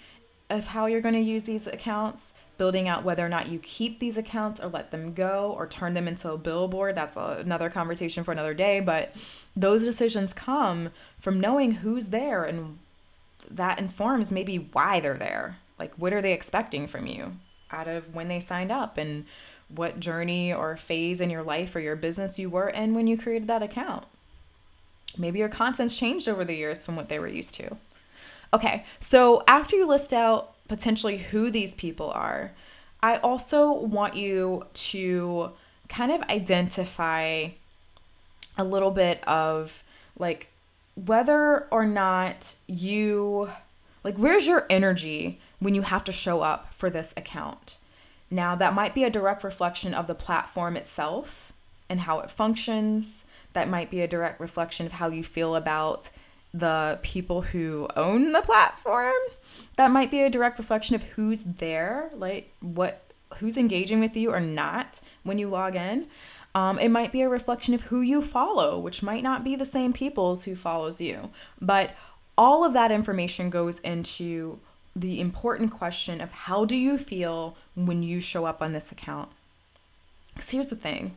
of 0.49 0.67
how 0.67 0.87
you're 0.87 1.01
going 1.01 1.13
to 1.13 1.21
use 1.21 1.43
these 1.43 1.67
accounts 1.67 2.33
building 2.59 2.87
out 2.87 3.03
whether 3.03 3.25
or 3.25 3.29
not 3.29 3.47
you 3.47 3.57
keep 3.57 3.97
these 3.97 4.17
accounts 4.17 4.61
or 4.61 4.67
let 4.67 4.91
them 4.91 5.13
go 5.13 5.55
or 5.57 5.65
turn 5.65 5.95
them 5.95 6.07
into 6.07 6.31
a 6.31 6.37
billboard. 6.37 6.93
That's 6.93 7.15
another 7.15 7.69
conversation 7.69 8.23
for 8.23 8.31
another 8.31 8.53
day. 8.53 8.81
But 8.81 9.15
those 9.55 9.83
decisions 9.83 10.33
come 10.33 10.89
from 11.19 11.39
knowing 11.39 11.71
who's 11.71 12.09
there 12.09 12.43
and 12.43 12.77
that 13.49 13.79
informs 13.79 14.31
maybe 14.31 14.57
why 14.57 14.99
they're 14.99 15.17
there. 15.17 15.57
Like, 15.79 15.93
what 15.95 16.13
are 16.13 16.21
they 16.21 16.33
expecting 16.33 16.85
from 16.85 17.07
you 17.07 17.37
out 17.71 17.87
of 17.87 18.13
when 18.13 18.27
they 18.27 18.39
signed 18.39 18.71
up 18.71 18.97
and 18.97 19.25
what 19.73 19.99
journey 19.99 20.53
or 20.53 20.75
phase 20.75 21.21
in 21.21 21.29
your 21.29 21.43
life 21.43 21.75
or 21.75 21.79
your 21.79 21.95
business 21.95 22.37
you 22.37 22.49
were 22.49 22.69
in 22.69 22.93
when 22.93 23.07
you 23.07 23.17
created 23.17 23.47
that 23.47 23.63
account? 23.63 24.03
Maybe 25.17 25.39
your 25.39 25.49
content's 25.49 25.97
changed 25.97 26.27
over 26.27 26.43
the 26.43 26.55
years 26.55 26.83
from 26.83 26.95
what 26.95 27.07
they 27.07 27.19
were 27.19 27.27
used 27.27 27.55
to. 27.55 27.77
Okay, 28.53 28.85
so 28.99 29.43
after 29.47 29.75
you 29.75 29.87
list 29.87 30.11
out 30.11 30.55
potentially 30.69 31.17
who 31.17 31.51
these 31.51 31.75
people 31.75 32.09
are, 32.11 32.53
I 33.03 33.17
also 33.17 33.71
want 33.71 34.15
you 34.15 34.65
to 34.73 35.51
kind 35.89 36.11
of 36.11 36.21
identify 36.23 37.49
a 38.57 38.63
little 38.63 38.91
bit 38.91 39.21
of 39.27 39.83
like 40.17 40.47
whether 40.95 41.67
or 41.71 41.85
not 41.85 42.55
you 42.67 43.49
like 44.03 44.15
where's 44.15 44.47
your 44.47 44.65
energy 44.69 45.39
when 45.59 45.75
you 45.75 45.81
have 45.81 46.03
to 46.05 46.11
show 46.11 46.41
up 46.41 46.73
for 46.73 46.89
this 46.89 47.13
account. 47.17 47.77
Now, 48.31 48.55
that 48.55 48.75
might 48.75 48.93
be 48.93 49.03
a 49.03 49.09
direct 49.09 49.43
reflection 49.43 49.93
of 49.93 50.07
the 50.07 50.15
platform 50.15 50.77
itself 50.77 51.51
and 51.89 52.01
how 52.01 52.19
it 52.19 52.29
functions. 52.29 53.23
That 53.53 53.67
might 53.67 53.89
be 53.89 54.01
a 54.01 54.07
direct 54.07 54.39
reflection 54.39 54.85
of 54.85 54.93
how 54.93 55.09
you 55.09 55.23
feel 55.23 55.55
about 55.55 56.11
the 56.53 56.99
people 57.03 57.41
who 57.41 57.87
own 57.95 58.31
the 58.31 58.41
platform 58.41 59.13
that 59.75 59.91
might 59.91 60.09
be 60.09 60.21
a 60.21 60.29
direct 60.29 60.57
reflection 60.57 60.95
of 60.95 61.03
who's 61.03 61.41
there 61.43 62.09
like 62.15 62.51
what 62.59 63.03
who's 63.37 63.57
engaging 63.57 63.99
with 63.99 64.17
you 64.17 64.31
or 64.31 64.39
not 64.39 64.99
when 65.23 65.37
you 65.37 65.47
log 65.47 65.75
in. 65.75 66.07
Um, 66.55 66.79
it 66.79 66.89
might 66.89 67.11
be 67.11 67.21
a 67.21 67.29
reflection 67.29 67.75
of 67.75 67.83
who 67.83 68.01
you 68.01 68.23
follow 68.23 68.79
which 68.79 69.03
might 69.03 69.21
not 69.21 69.43
be 69.43 69.55
the 69.55 69.65
same 69.65 69.93
people's 69.93 70.45
who 70.45 70.55
follows 70.55 70.99
you. 70.99 71.29
But 71.61 71.91
all 72.37 72.65
of 72.65 72.73
that 72.73 72.91
information 72.91 73.49
goes 73.49 73.79
into 73.79 74.59
the 74.95 75.21
important 75.21 75.71
question 75.71 76.19
of 76.19 76.31
how 76.31 76.65
do 76.65 76.75
you 76.75 76.97
feel 76.97 77.55
when 77.75 78.01
you 78.01 78.19
show 78.19 78.45
up 78.45 78.61
on 78.61 78.73
this 78.73 78.91
account? 78.91 79.29
Because 80.33 80.49
here's 80.49 80.69
the 80.69 80.75
thing 80.75 81.15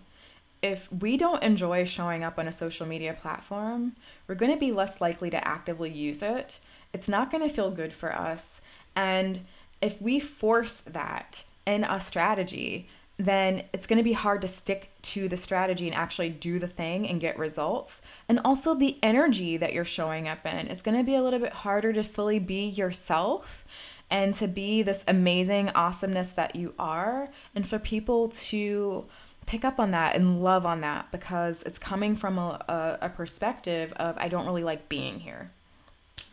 if 0.62 0.90
we 0.92 1.16
don't 1.16 1.42
enjoy 1.42 1.84
showing 1.84 2.22
up 2.22 2.38
on 2.38 2.46
a 2.46 2.52
social 2.52 2.86
media 2.86 3.12
platform, 3.12 3.94
we're 4.26 4.36
going 4.36 4.52
to 4.52 4.58
be 4.58 4.72
less 4.72 5.00
likely 5.00 5.28
to 5.30 5.46
actively 5.46 5.90
use 5.90 6.22
it. 6.22 6.60
It's 6.92 7.08
not 7.08 7.30
going 7.30 7.46
to 7.46 7.54
feel 7.54 7.70
good 7.70 7.92
for 7.92 8.14
us. 8.14 8.60
And 8.94 9.44
if 9.80 10.00
we 10.00 10.20
force 10.20 10.76
that 10.86 11.42
in 11.66 11.82
a 11.84 12.00
strategy, 12.00 12.88
then 13.18 13.64
it's 13.72 13.86
going 13.86 13.98
to 13.98 14.04
be 14.04 14.12
hard 14.12 14.40
to 14.42 14.48
stick 14.48 14.90
to 15.02 15.28
the 15.28 15.36
strategy 15.36 15.86
and 15.86 15.96
actually 15.96 16.30
do 16.30 16.58
the 16.58 16.68
thing 16.68 17.08
and 17.08 17.20
get 17.20 17.38
results. 17.38 18.00
And 18.28 18.40
also, 18.44 18.74
the 18.74 18.98
energy 19.02 19.56
that 19.56 19.72
you're 19.72 19.84
showing 19.84 20.28
up 20.28 20.46
in 20.46 20.68
is 20.68 20.82
going 20.82 20.96
to 20.96 21.04
be 21.04 21.14
a 21.14 21.22
little 21.22 21.38
bit 21.38 21.52
harder 21.52 21.92
to 21.92 22.04
fully 22.04 22.38
be 22.38 22.64
yourself 22.64 23.64
and 24.10 24.34
to 24.34 24.46
be 24.46 24.82
this 24.82 25.04
amazing 25.08 25.70
awesomeness 25.70 26.30
that 26.32 26.54
you 26.54 26.74
are, 26.78 27.30
and 27.54 27.66
for 27.66 27.78
people 27.78 28.28
to 28.28 29.06
pick 29.46 29.64
up 29.64 29.78
on 29.78 29.90
that 29.90 30.14
and 30.16 30.42
love 30.42 30.64
on 30.64 30.80
that 30.80 31.10
because 31.10 31.62
it's 31.64 31.78
coming 31.78 32.16
from 32.16 32.38
a, 32.38 32.64
a, 32.68 33.06
a, 33.06 33.08
perspective 33.08 33.92
of 33.96 34.16
I 34.18 34.28
don't 34.28 34.46
really 34.46 34.64
like 34.64 34.88
being 34.88 35.20
here. 35.20 35.50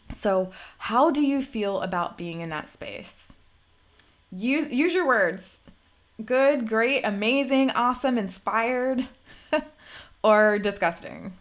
So, 0.10 0.52
how 0.80 1.12
do 1.12 1.22
you 1.22 1.41
feel 1.41 1.82
about 1.82 2.17
being 2.17 2.41
in 2.41 2.50
that 2.50 2.69
space? 2.69 3.28
Use 4.32 4.72
use 4.72 4.93
your 4.93 5.08
words. 5.08 5.58
Good, 6.24 6.67
great, 6.67 7.04
amazing, 7.04 7.72
awesome, 7.72 8.17
inspired, 8.17 9.08
or 10.24 10.60
disgusting, 10.60 11.34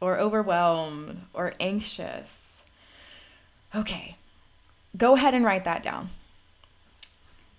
or 0.00 0.18
overwhelmed, 0.18 1.22
or 1.32 1.54
anxious. 1.58 2.62
Okay. 3.74 4.16
Go 4.96 5.14
ahead 5.14 5.34
and 5.34 5.44
write 5.44 5.64
that 5.64 5.82
down. 5.82 6.10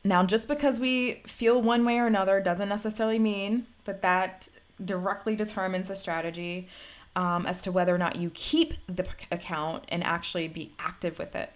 Now, 0.04 0.24
just 0.24 0.48
because 0.48 0.80
we 0.80 1.22
feel 1.26 1.62
one 1.62 1.84
way 1.84 1.98
or 1.98 2.06
another 2.06 2.40
doesn't 2.40 2.70
necessarily 2.70 3.20
mean 3.20 3.68
that 3.86 4.02
that 4.02 4.48
directly 4.84 5.36
determines 5.36 5.88
the 5.88 5.96
strategy 5.96 6.68
um, 7.16 7.46
as 7.46 7.62
to 7.64 7.72
whether 7.72 7.94
or 7.94 7.98
not 7.98 8.16
you 8.16 8.30
keep 8.34 8.76
the 8.88 9.08
account 9.32 9.84
and 9.90 10.04
actually 10.04 10.48
be 10.48 10.72
active 10.80 11.18
with 11.18 11.36
it. 11.36 11.52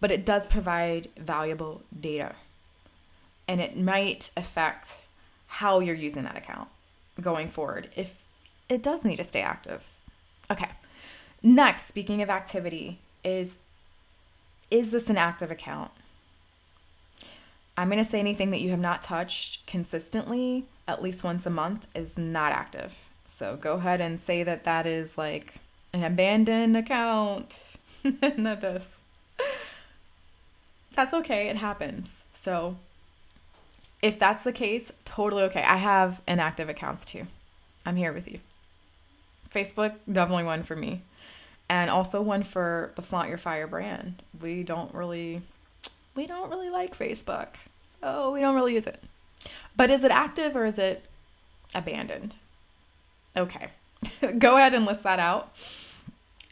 But 0.00 0.10
it 0.10 0.26
does 0.26 0.46
provide 0.46 1.08
valuable 1.16 1.82
data 1.98 2.34
and 3.48 3.60
it 3.60 3.76
might 3.76 4.30
affect 4.36 5.00
how 5.46 5.80
you're 5.80 5.94
using 5.94 6.24
that 6.24 6.36
account. 6.36 6.68
going 7.20 7.48
forward 7.48 7.88
if 7.94 8.24
it 8.68 8.82
does 8.82 9.04
need 9.04 9.16
to 9.16 9.24
stay 9.24 9.40
active. 9.40 9.84
Okay. 10.50 10.68
Next, 11.42 11.86
speaking 11.86 12.22
of 12.22 12.30
activity, 12.30 12.98
is 13.22 13.58
is 14.70 14.90
this 14.90 15.08
an 15.08 15.16
active 15.16 15.50
account? 15.50 15.90
I'm 17.76 17.90
going 17.90 18.02
to 18.02 18.08
say 18.08 18.20
anything 18.20 18.50
that 18.50 18.60
you 18.60 18.70
have 18.70 18.80
not 18.80 19.02
touched 19.02 19.66
consistently 19.66 20.64
at 20.86 21.02
least 21.02 21.24
once 21.24 21.46
a 21.46 21.50
month 21.50 21.86
is 21.94 22.16
not 22.18 22.52
active. 22.52 22.94
So 23.26 23.56
go 23.56 23.74
ahead 23.74 24.00
and 24.00 24.20
say 24.20 24.42
that 24.42 24.64
that 24.64 24.86
is 24.86 25.18
like 25.18 25.54
an 25.92 26.04
abandoned 26.04 26.76
account. 26.76 27.58
not 28.36 28.60
this. 28.60 28.98
That's 30.94 31.14
okay. 31.14 31.48
It 31.48 31.56
happens. 31.56 32.22
So 32.32 32.76
if 34.02 34.18
that's 34.18 34.44
the 34.44 34.52
case, 34.52 34.92
totally 35.04 35.42
okay. 35.44 35.62
I 35.62 35.76
have 35.76 36.20
inactive 36.28 36.68
accounts 36.68 37.04
too. 37.04 37.26
I'm 37.86 37.96
here 37.96 38.12
with 38.12 38.30
you. 38.30 38.40
Facebook, 39.52 39.94
definitely 40.10 40.44
one 40.44 40.62
for 40.62 40.76
me. 40.76 41.02
And 41.68 41.90
also 41.90 42.20
one 42.20 42.42
for 42.42 42.92
the 42.96 43.02
Flaunt 43.02 43.28
Your 43.28 43.38
Fire 43.38 43.66
brand. 43.66 44.22
We 44.40 44.62
don't 44.62 44.94
really 44.94 45.42
we 46.14 46.26
don't 46.26 46.50
really 46.50 46.70
like 46.70 46.96
Facebook. 46.96 47.48
So 48.00 48.32
we 48.32 48.40
don't 48.40 48.54
really 48.54 48.74
use 48.74 48.86
it. 48.86 49.02
But 49.76 49.90
is 49.90 50.04
it 50.04 50.10
active 50.10 50.56
or 50.56 50.66
is 50.66 50.78
it 50.78 51.04
abandoned? 51.74 52.34
Okay. 53.36 53.68
Go 54.38 54.56
ahead 54.56 54.74
and 54.74 54.84
list 54.84 55.02
that 55.02 55.18
out. 55.18 55.54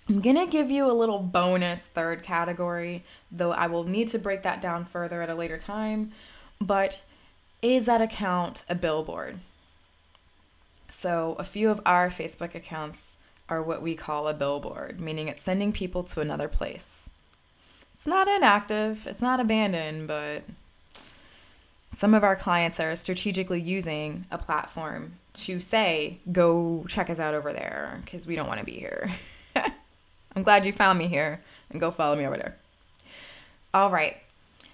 I'm 0.08 0.20
going 0.20 0.36
to 0.36 0.46
give 0.46 0.70
you 0.70 0.90
a 0.90 0.92
little 0.92 1.20
bonus 1.20 1.86
third 1.86 2.22
category, 2.22 3.04
though 3.30 3.52
I 3.52 3.68
will 3.68 3.84
need 3.84 4.08
to 4.08 4.18
break 4.18 4.42
that 4.42 4.60
down 4.60 4.84
further 4.84 5.22
at 5.22 5.30
a 5.30 5.34
later 5.34 5.58
time. 5.58 6.12
But 6.60 7.00
is 7.62 7.84
that 7.84 8.00
account 8.00 8.64
a 8.68 8.74
billboard? 8.74 9.38
So, 10.88 11.36
a 11.38 11.44
few 11.44 11.70
of 11.70 11.80
our 11.86 12.10
Facebook 12.10 12.54
accounts 12.54 13.16
are 13.48 13.62
what 13.62 13.80
we 13.80 13.94
call 13.94 14.28
a 14.28 14.34
billboard, 14.34 15.00
meaning 15.00 15.28
it's 15.28 15.42
sending 15.42 15.72
people 15.72 16.02
to 16.04 16.20
another 16.20 16.48
place. 16.48 17.08
It's 18.02 18.08
not 18.08 18.26
inactive, 18.26 19.06
it's 19.06 19.22
not 19.22 19.38
abandoned, 19.38 20.08
but 20.08 20.42
some 21.94 22.14
of 22.14 22.24
our 22.24 22.34
clients 22.34 22.80
are 22.80 22.96
strategically 22.96 23.60
using 23.60 24.26
a 24.28 24.38
platform 24.38 25.12
to 25.34 25.60
say, 25.60 26.18
go 26.32 26.84
check 26.88 27.08
us 27.08 27.20
out 27.20 27.32
over 27.32 27.52
there 27.52 28.00
because 28.04 28.26
we 28.26 28.34
don't 28.34 28.48
want 28.48 28.58
to 28.58 28.66
be 28.66 28.72
here. 28.72 29.08
I'm 30.34 30.42
glad 30.42 30.66
you 30.66 30.72
found 30.72 30.98
me 30.98 31.06
here 31.06 31.42
and 31.70 31.80
go 31.80 31.92
follow 31.92 32.16
me 32.16 32.26
over 32.26 32.36
there. 32.36 32.56
All 33.72 33.88
right. 33.88 34.16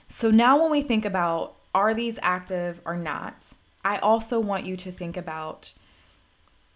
So 0.08 0.30
now 0.30 0.58
when 0.58 0.70
we 0.70 0.80
think 0.80 1.04
about 1.04 1.54
are 1.74 1.92
these 1.92 2.18
active 2.22 2.80
or 2.86 2.96
not, 2.96 3.34
I 3.84 3.98
also 3.98 4.40
want 4.40 4.64
you 4.64 4.74
to 4.78 4.90
think 4.90 5.18
about 5.18 5.74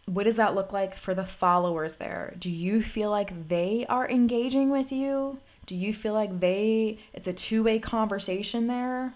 what 0.05 0.25
does 0.25 0.37
that 0.37 0.55
look 0.55 0.71
like 0.71 0.99
for 0.99 1.15
the 1.15 1.25
followers 1.25 1.97
there? 1.97 2.35
Do 2.39 2.51
you 2.51 2.83
feel 2.83 3.09
like 3.09 3.49
they 3.49 3.87
are 3.89 4.07
engaging 4.07 4.69
with 4.69 4.93
you? 4.93 5.39
Do 5.73 5.79
you 5.79 5.95
feel 5.95 6.13
like 6.13 6.41
they 6.41 6.99
it's 7.15 7.27
a 7.27 7.33
two-way 7.33 7.79
conversation 7.79 8.67
there? 8.67 9.15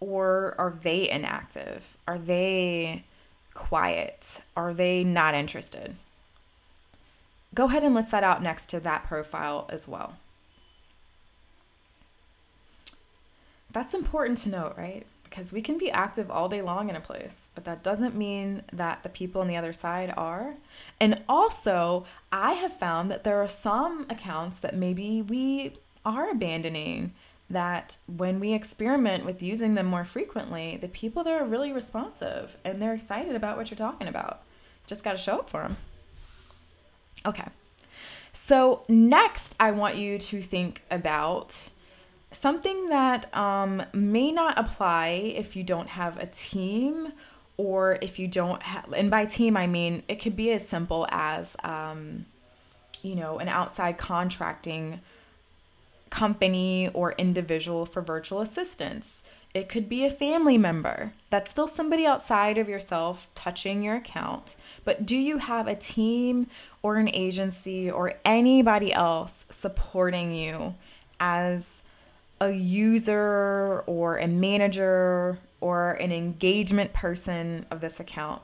Or 0.00 0.54
are 0.56 0.74
they 0.82 1.10
inactive? 1.10 1.98
Are 2.06 2.18
they 2.18 3.04
quiet? 3.52 4.40
Are 4.56 4.72
they 4.72 5.04
not 5.04 5.34
interested? 5.34 5.96
Go 7.54 7.66
ahead 7.66 7.84
and 7.84 7.94
list 7.94 8.10
that 8.12 8.24
out 8.24 8.42
next 8.42 8.68
to 8.70 8.80
that 8.80 9.04
profile 9.04 9.66
as 9.68 9.86
well. 9.86 10.16
That's 13.70 13.92
important 13.92 14.38
to 14.38 14.48
note, 14.48 14.74
right? 14.78 15.04
Because 15.28 15.52
we 15.52 15.60
can 15.60 15.78
be 15.78 15.90
active 15.90 16.30
all 16.30 16.48
day 16.48 16.62
long 16.62 16.88
in 16.88 16.96
a 16.96 17.00
place, 17.00 17.48
but 17.54 17.64
that 17.64 17.82
doesn't 17.82 18.14
mean 18.14 18.62
that 18.72 19.02
the 19.02 19.08
people 19.08 19.40
on 19.40 19.46
the 19.46 19.56
other 19.56 19.72
side 19.72 20.12
are. 20.16 20.54
And 21.00 21.22
also, 21.28 22.06
I 22.32 22.54
have 22.54 22.72
found 22.72 23.10
that 23.10 23.24
there 23.24 23.42
are 23.42 23.48
some 23.48 24.06
accounts 24.08 24.58
that 24.60 24.74
maybe 24.74 25.20
we 25.22 25.74
are 26.04 26.30
abandoning 26.30 27.12
that 27.50 27.96
when 28.06 28.40
we 28.40 28.52
experiment 28.52 29.24
with 29.24 29.42
using 29.42 29.74
them 29.74 29.86
more 29.86 30.04
frequently, 30.04 30.76
the 30.80 30.88
people 30.88 31.24
there 31.24 31.42
are 31.42 31.46
really 31.46 31.72
responsive 31.72 32.56
and 32.64 32.80
they're 32.80 32.94
excited 32.94 33.34
about 33.34 33.56
what 33.56 33.70
you're 33.70 33.78
talking 33.78 34.08
about. 34.08 34.42
Just 34.86 35.02
got 35.02 35.12
to 35.12 35.18
show 35.18 35.38
up 35.38 35.50
for 35.50 35.62
them. 35.62 35.76
Okay. 37.24 37.46
So, 38.32 38.84
next, 38.88 39.54
I 39.58 39.70
want 39.72 39.96
you 39.96 40.18
to 40.18 40.42
think 40.42 40.82
about 40.90 41.68
something 42.32 42.88
that 42.88 43.34
um, 43.36 43.82
may 43.92 44.30
not 44.30 44.58
apply 44.58 45.08
if 45.08 45.56
you 45.56 45.62
don't 45.62 45.88
have 45.88 46.18
a 46.18 46.26
team 46.26 47.12
or 47.56 47.98
if 48.00 48.18
you 48.18 48.28
don't 48.28 48.62
have, 48.62 48.92
and 48.92 49.10
by 49.10 49.24
team, 49.24 49.56
I 49.56 49.66
mean 49.66 50.02
it 50.08 50.16
could 50.16 50.36
be 50.36 50.52
as 50.52 50.66
simple 50.66 51.06
as, 51.10 51.56
um, 51.64 52.26
you 53.02 53.14
know, 53.14 53.38
an 53.38 53.48
outside 53.48 53.98
contracting 53.98 55.00
company 56.10 56.88
or 56.94 57.12
individual 57.12 57.84
for 57.84 58.00
virtual 58.00 58.40
assistance. 58.40 59.22
It 59.54 59.68
could 59.68 59.88
be 59.88 60.04
a 60.04 60.10
family 60.10 60.58
member. 60.58 61.14
That's 61.30 61.50
still 61.50 61.68
somebody 61.68 62.06
outside 62.06 62.58
of 62.58 62.68
yourself 62.68 63.26
touching 63.34 63.82
your 63.82 63.96
account. 63.96 64.54
But 64.84 65.04
do 65.04 65.16
you 65.16 65.38
have 65.38 65.66
a 65.66 65.74
team 65.74 66.48
or 66.82 66.96
an 66.96 67.08
agency 67.08 67.90
or 67.90 68.14
anybody 68.24 68.92
else 68.92 69.46
supporting 69.50 70.34
you 70.34 70.74
as 71.18 71.82
a 72.40 72.50
user 72.50 73.82
or 73.86 74.18
a 74.18 74.26
manager 74.26 75.38
or 75.60 75.92
an 75.92 76.12
engagement 76.12 76.92
person 76.92 77.66
of 77.70 77.80
this 77.80 78.00
account? 78.00 78.42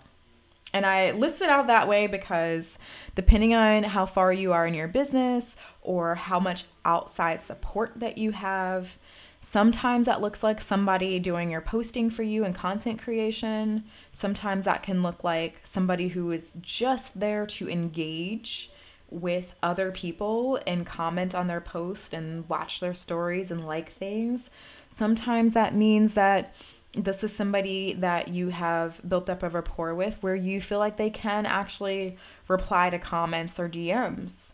And 0.73 0.85
I 0.85 1.13
list 1.13 1.41
it 1.41 1.49
out 1.49 1.69
that 1.69 1.87
way 1.87 2.09
because 2.09 2.79
depending 3.15 3.55
on 3.55 3.85
how 3.85 4.07
far 4.07 4.33
you 4.33 4.53
are 4.53 4.67
in 4.67 4.75
your 4.75 4.89
business 4.89 5.55
or 5.83 6.17
how 6.17 6.41
much 6.41 6.65
outside 6.85 7.45
support 7.45 7.93
that 7.97 8.19
you 8.19 8.33
have, 8.33 8.97
sometimes 9.41 10.07
that 10.07 10.21
looks 10.21 10.43
like 10.43 10.61
somebody 10.61 11.21
doing 11.21 11.51
your 11.53 11.61
posting 11.61 12.11
for 12.11 12.25
you 12.25 12.45
and 12.45 12.57
content 12.57 13.01
creation. 13.01 13.85
Sometimes 14.11 14.65
that 14.65 14.83
can 14.83 15.01
look 15.01 15.23
like 15.23 15.61
somebody 15.63 16.09
who 16.09 16.33
is 16.33 16.57
just 16.61 17.21
there 17.21 17.47
to 17.47 17.69
engage 17.69 18.69
with 19.11 19.55
other 19.63 19.91
people 19.93 20.59
and 20.67 20.87
comment 20.87 21.35
on 21.35 21.47
their 21.47 21.61
post 21.61 22.13
and 22.13 22.49
watch 22.49 22.81
their 22.81 22.95
stories 22.95 23.51
and 23.51 23.67
like 23.67 23.93
things. 23.93 24.51
Sometimes 24.91 25.55
that 25.55 25.75
means 25.75 26.15
that 26.15 26.55
this 26.93 27.25
is 27.25 27.35
somebody 27.35 27.93
that 27.95 28.29
you 28.29 28.51
have 28.51 29.01
built 29.09 29.29
up 29.29 29.43
a 29.43 29.49
rapport 29.49 29.95
with 29.95 30.23
where 30.23 30.37
you 30.37 30.61
feel 30.61 30.79
like 30.79 30.97
they 30.97 31.11
can 31.11 31.45
actually 31.45 32.17
reply 32.49 32.91
to 32.91 32.99
comments 32.99 33.59
or 33.59 33.69
DMs. 33.69 34.53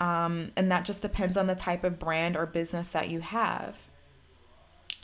Um, 0.00 0.50
and 0.56 0.70
that 0.70 0.84
just 0.84 1.02
depends 1.02 1.36
on 1.36 1.46
the 1.46 1.54
type 1.54 1.84
of 1.84 1.98
brand 1.98 2.36
or 2.36 2.46
business 2.46 2.88
that 2.88 3.08
you 3.08 3.20
have. 3.20 3.76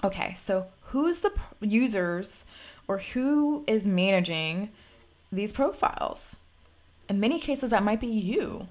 Okay, 0.03 0.35
so 0.35 0.67
who's 0.89 1.19
the 1.21 1.33
users 1.61 2.45
or 2.87 2.99
who 2.99 3.65
is 3.67 3.87
managing 3.87 4.71
these 5.33 5.53
profiles? 5.53 6.37
In 7.09 7.19
many 7.19 7.41
cases, 7.41 7.71
that 7.71 7.83
might 7.83 8.01
be 8.01 8.07
you. 8.07 8.69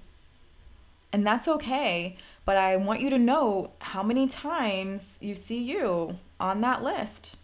And 1.13 1.26
that's 1.26 1.47
okay, 1.47 2.17
but 2.43 2.58
I 2.58 2.76
want 2.76 2.99
you 2.99 3.10
to 3.12 3.17
know 3.17 3.71
how 3.80 4.04
many 4.04 4.28
times 4.28 5.17
you 5.21 5.36
see 5.36 5.63
you 5.63 6.17
on 6.39 6.60
that 6.62 6.84
list 6.84 7.38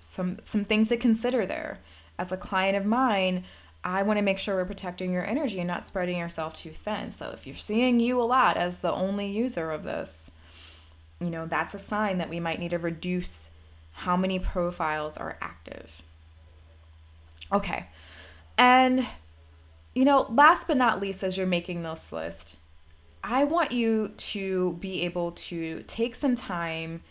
some 0.00 0.38
some 0.44 0.64
things 0.64 0.88
to 0.88 0.96
consider 0.96 1.46
there. 1.46 1.78
As 2.18 2.32
a 2.32 2.36
client 2.36 2.76
of 2.76 2.84
mine, 2.84 3.44
I 3.84 4.02
want 4.02 4.18
to 4.18 4.22
make 4.22 4.38
sure 4.38 4.56
we're 4.56 4.64
protecting 4.64 5.12
your 5.12 5.24
energy 5.24 5.58
and 5.58 5.68
not 5.68 5.86
spreading 5.86 6.18
yourself 6.18 6.54
too 6.54 6.70
thin. 6.70 7.12
So 7.12 7.30
if 7.30 7.46
you're 7.46 7.56
seeing 7.56 8.00
you 8.00 8.20
a 8.20 8.24
lot 8.24 8.56
as 8.56 8.78
the 8.78 8.92
only 8.92 9.26
user 9.26 9.70
of 9.70 9.84
this, 9.84 10.30
you 11.20 11.30
know, 11.30 11.46
that's 11.46 11.74
a 11.74 11.78
sign 11.78 12.18
that 12.18 12.28
we 12.28 12.40
might 12.40 12.58
need 12.58 12.70
to 12.70 12.78
reduce 12.78 13.48
how 13.92 14.16
many 14.16 14.38
profiles 14.38 15.16
are 15.16 15.38
active. 15.40 16.02
Okay. 17.52 17.86
And 18.58 19.06
you 19.94 20.04
know, 20.04 20.26
last 20.30 20.66
but 20.66 20.76
not 20.76 21.00
least 21.00 21.22
as 21.22 21.36
you're 21.36 21.46
making 21.46 21.82
this 21.82 22.12
list, 22.12 22.56
I 23.22 23.44
want 23.44 23.72
you 23.72 24.12
to 24.16 24.76
be 24.80 25.02
able 25.02 25.32
to 25.32 25.84
take 25.86 26.14
some 26.14 26.36
time 26.36 27.02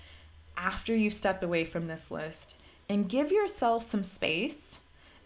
after 0.58 0.96
you 0.96 1.10
stepped 1.10 1.44
away 1.44 1.64
from 1.64 1.88
this 1.88 2.10
list 2.10 2.56
and 2.88 3.08
give 3.08 3.32
yourself 3.32 3.84
some 3.84 4.04
space 4.04 4.78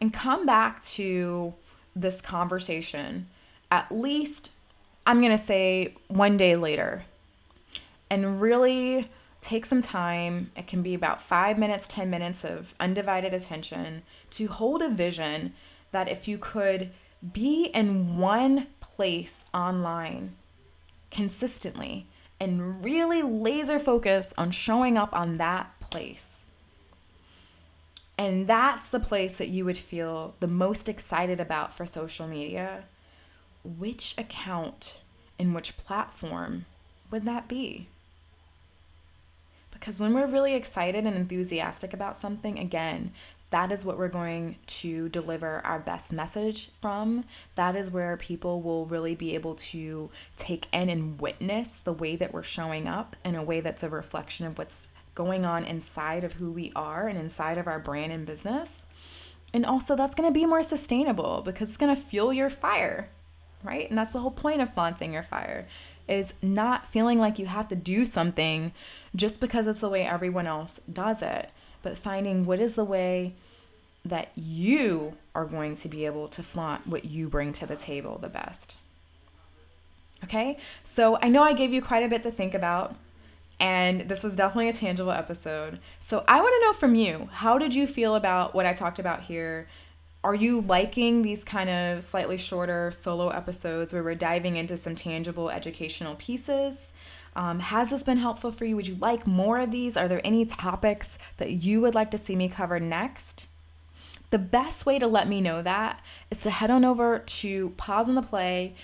and 0.02 0.14
come 0.14 0.46
back 0.46 0.84
to 0.84 1.54
this 1.96 2.20
conversation 2.22 3.28
at 3.74 3.92
least, 3.92 4.52
I'm 5.08 5.20
going 5.20 5.36
to 5.36 5.44
say, 5.44 5.96
one 6.08 6.38
day 6.38 6.56
later. 6.56 7.06
And 8.08 8.40
really 8.40 9.10
take 9.42 9.66
some 9.66 9.82
time. 9.82 10.52
It 10.56 10.68
can 10.68 10.84
be 10.84 10.94
about 10.94 11.24
five 11.24 11.58
minutes, 11.58 11.88
10 11.88 12.08
minutes 12.08 12.46
of 12.46 12.76
undivided 12.80 13.34
attention 13.34 14.04
to 14.32 14.46
hold 14.46 14.84
a 14.84 14.90
vision 14.90 15.54
that 15.92 16.08
if 16.08 16.28
you 16.28 16.38
could 16.38 16.92
be 17.34 17.66
in 17.74 18.18
one 18.18 18.68
place 18.80 19.44
online 19.56 20.36
consistently 21.14 22.08
and 22.40 22.84
really 22.84 23.22
laser 23.22 23.80
focus 23.80 24.34
on 24.38 24.52
showing 24.52 24.98
up 24.98 25.14
on 25.14 25.38
that 25.38 25.72
place 25.80 26.34
and 28.18 28.48
that's 28.48 28.88
the 28.88 29.00
place 29.00 29.36
that 29.36 29.50
you 29.50 29.66
would 29.66 29.78
feel 29.78 30.36
the 30.40 30.48
most 30.48 30.88
excited 30.88 31.40
about 31.40 31.76
for 31.76 31.86
social 31.86 32.28
media, 32.28 32.86
which 33.64 34.14
account 34.18 35.00
and 35.40 35.56
which 35.56 35.78
platform 35.78 36.66
would 37.10 37.26
that 37.26 37.48
be? 37.48 37.88
Because 39.72 40.00
when 40.00 40.14
we're 40.14 40.28
really 40.28 40.54
excited 40.54 41.06
and 41.06 41.16
enthusiastic 41.16 41.94
about 41.94 42.16
something, 42.16 42.60
again, 42.60 43.12
that 43.54 43.72
is 43.72 43.86
what 43.86 44.00
we're 44.00 44.08
going 44.08 44.56
to 44.66 45.08
deliver 45.10 45.62
our 45.64 45.78
best 45.78 46.12
message 46.12 46.72
from. 46.82 47.24
That 47.54 47.76
is 47.76 47.92
where 47.92 48.18
people 48.18 48.64
will 48.64 48.88
really 48.88 49.14
be 49.14 49.36
able 49.36 49.54
to 49.54 50.10
take 50.36 50.66
in 50.74 50.90
and 50.90 51.22
witness 51.22 51.78
the 51.78 51.94
way 51.94 52.16
that 52.16 52.34
we're 52.34 52.42
showing 52.42 52.88
up 52.88 53.16
in 53.24 53.36
a 53.36 53.44
way 53.44 53.62
that's 53.62 53.84
a 53.84 53.90
reflection 53.90 54.48
of 54.48 54.58
what's 54.58 54.88
going 55.14 55.46
on 55.46 55.66
inside 55.66 56.24
of 56.24 56.34
who 56.34 56.52
we 56.52 56.72
are 56.76 57.08
and 57.08 57.20
inside 57.20 57.60
of 57.60 57.68
our 57.68 57.78
brand 57.78 58.12
and 58.12 58.26
business. 58.26 58.70
And 59.54 59.68
also, 59.68 59.96
that's 59.96 60.16
going 60.16 60.28
to 60.28 60.34
be 60.34 60.48
more 60.48 60.64
sustainable 60.64 61.44
because 61.46 61.70
it's 61.70 61.78
going 61.78 61.96
to 61.96 62.02
fuel 62.02 62.34
your 62.34 62.50
fire, 62.50 63.10
right? 63.64 63.88
And 63.88 63.96
that's 63.96 64.14
the 64.14 64.22
whole 64.22 64.32
point 64.32 64.62
of 64.62 64.74
flaunting 64.74 65.14
your 65.14 65.22
fire 65.22 65.68
is 66.08 66.34
not 66.42 66.92
feeling 66.92 67.20
like 67.20 67.38
you 67.38 67.46
have 67.46 67.68
to 67.68 67.76
do 67.76 68.04
something 68.04 68.74
just 69.16 69.40
because 69.40 69.68
it's 69.68 69.80
the 69.80 69.90
way 69.90 70.02
everyone 70.02 70.48
else 70.48 70.80
does 70.92 71.22
it, 71.22 71.52
but 71.84 71.98
finding 71.98 72.46
what 72.46 72.60
is 72.60 72.74
the 72.74 72.84
way 72.84 73.36
that 74.04 74.32
you 74.36 75.16
are 75.36 75.46
going 75.46 75.76
to 75.76 75.88
be 75.88 76.06
able 76.06 76.28
to 76.28 76.44
flaunt 76.44 76.88
what 76.88 77.06
you 77.06 77.30
bring 77.30 77.54
to 77.54 77.66
the 77.66 77.76
table 77.76 78.18
the 78.18 78.30
best. 78.30 78.76
Okay, 80.24 80.58
so 80.84 81.18
I 81.22 81.28
know 81.28 81.44
I 81.44 81.54
gave 81.54 81.74
you 81.74 81.82
quite 81.82 82.04
a 82.04 82.08
bit 82.08 82.24
to 82.24 82.32
think 82.32 82.54
about, 82.54 82.96
and 83.60 84.10
this 84.10 84.24
was 84.24 84.36
definitely 84.36 84.70
a 84.70 84.74
tangible 84.74 85.12
episode. 85.12 85.80
So 86.00 86.24
I 86.28 86.40
want 86.40 86.54
to 86.56 86.66
know 86.66 86.74
from 86.74 86.96
you 86.96 87.30
how 87.32 87.58
did 87.58 87.74
you 87.74 87.88
feel 87.88 88.16
about 88.16 88.56
what 88.56 88.66
I 88.66 88.74
talked 88.74 89.00
about 89.00 89.24
here? 89.24 89.68
Are 90.24 90.36
you 90.36 90.62
liking 90.62 91.22
these 91.22 91.44
kind 91.44 91.70
of 91.70 92.04
slightly 92.04 92.38
shorter 92.38 92.92
solo 92.92 93.30
episodes 93.30 93.92
where 93.92 94.04
we're 94.04 94.16
diving 94.16 94.56
into 94.56 94.78
some 94.78 94.96
tangible 94.96 95.50
educational 95.50 96.16
pieces? 96.16 96.93
Um, 97.36 97.60
has 97.60 97.90
this 97.90 98.04
been 98.04 98.18
helpful 98.18 98.52
for 98.52 98.66
you? 98.66 98.76
Would 98.76 98.88
you 98.88 98.96
like 98.96 99.26
more 99.26 99.60
of 99.60 99.72
these? 99.72 99.98
Are 99.98 100.08
there 100.08 100.22
any 100.24 100.46
topics 100.46 101.18
that 101.38 101.52
you 101.52 101.82
would 101.82 101.96
like 101.96 102.12
to 102.12 102.18
see 102.18 102.36
me 102.36 102.50
cover 102.50 102.80
next? 102.80 103.48
The 104.30 104.40
best 104.40 104.86
way 104.86 105.00
to 105.00 105.08
let 105.08 105.28
me 105.28 105.42
know 105.42 105.62
that 105.62 106.00
is 106.32 106.40
to 106.40 106.50
head 106.50 106.72
on 106.72 106.84
over 106.84 107.20
to 107.20 107.70
Pause 107.78 108.10
on 108.10 108.16
the 108.16 108.22
Play 108.22 108.76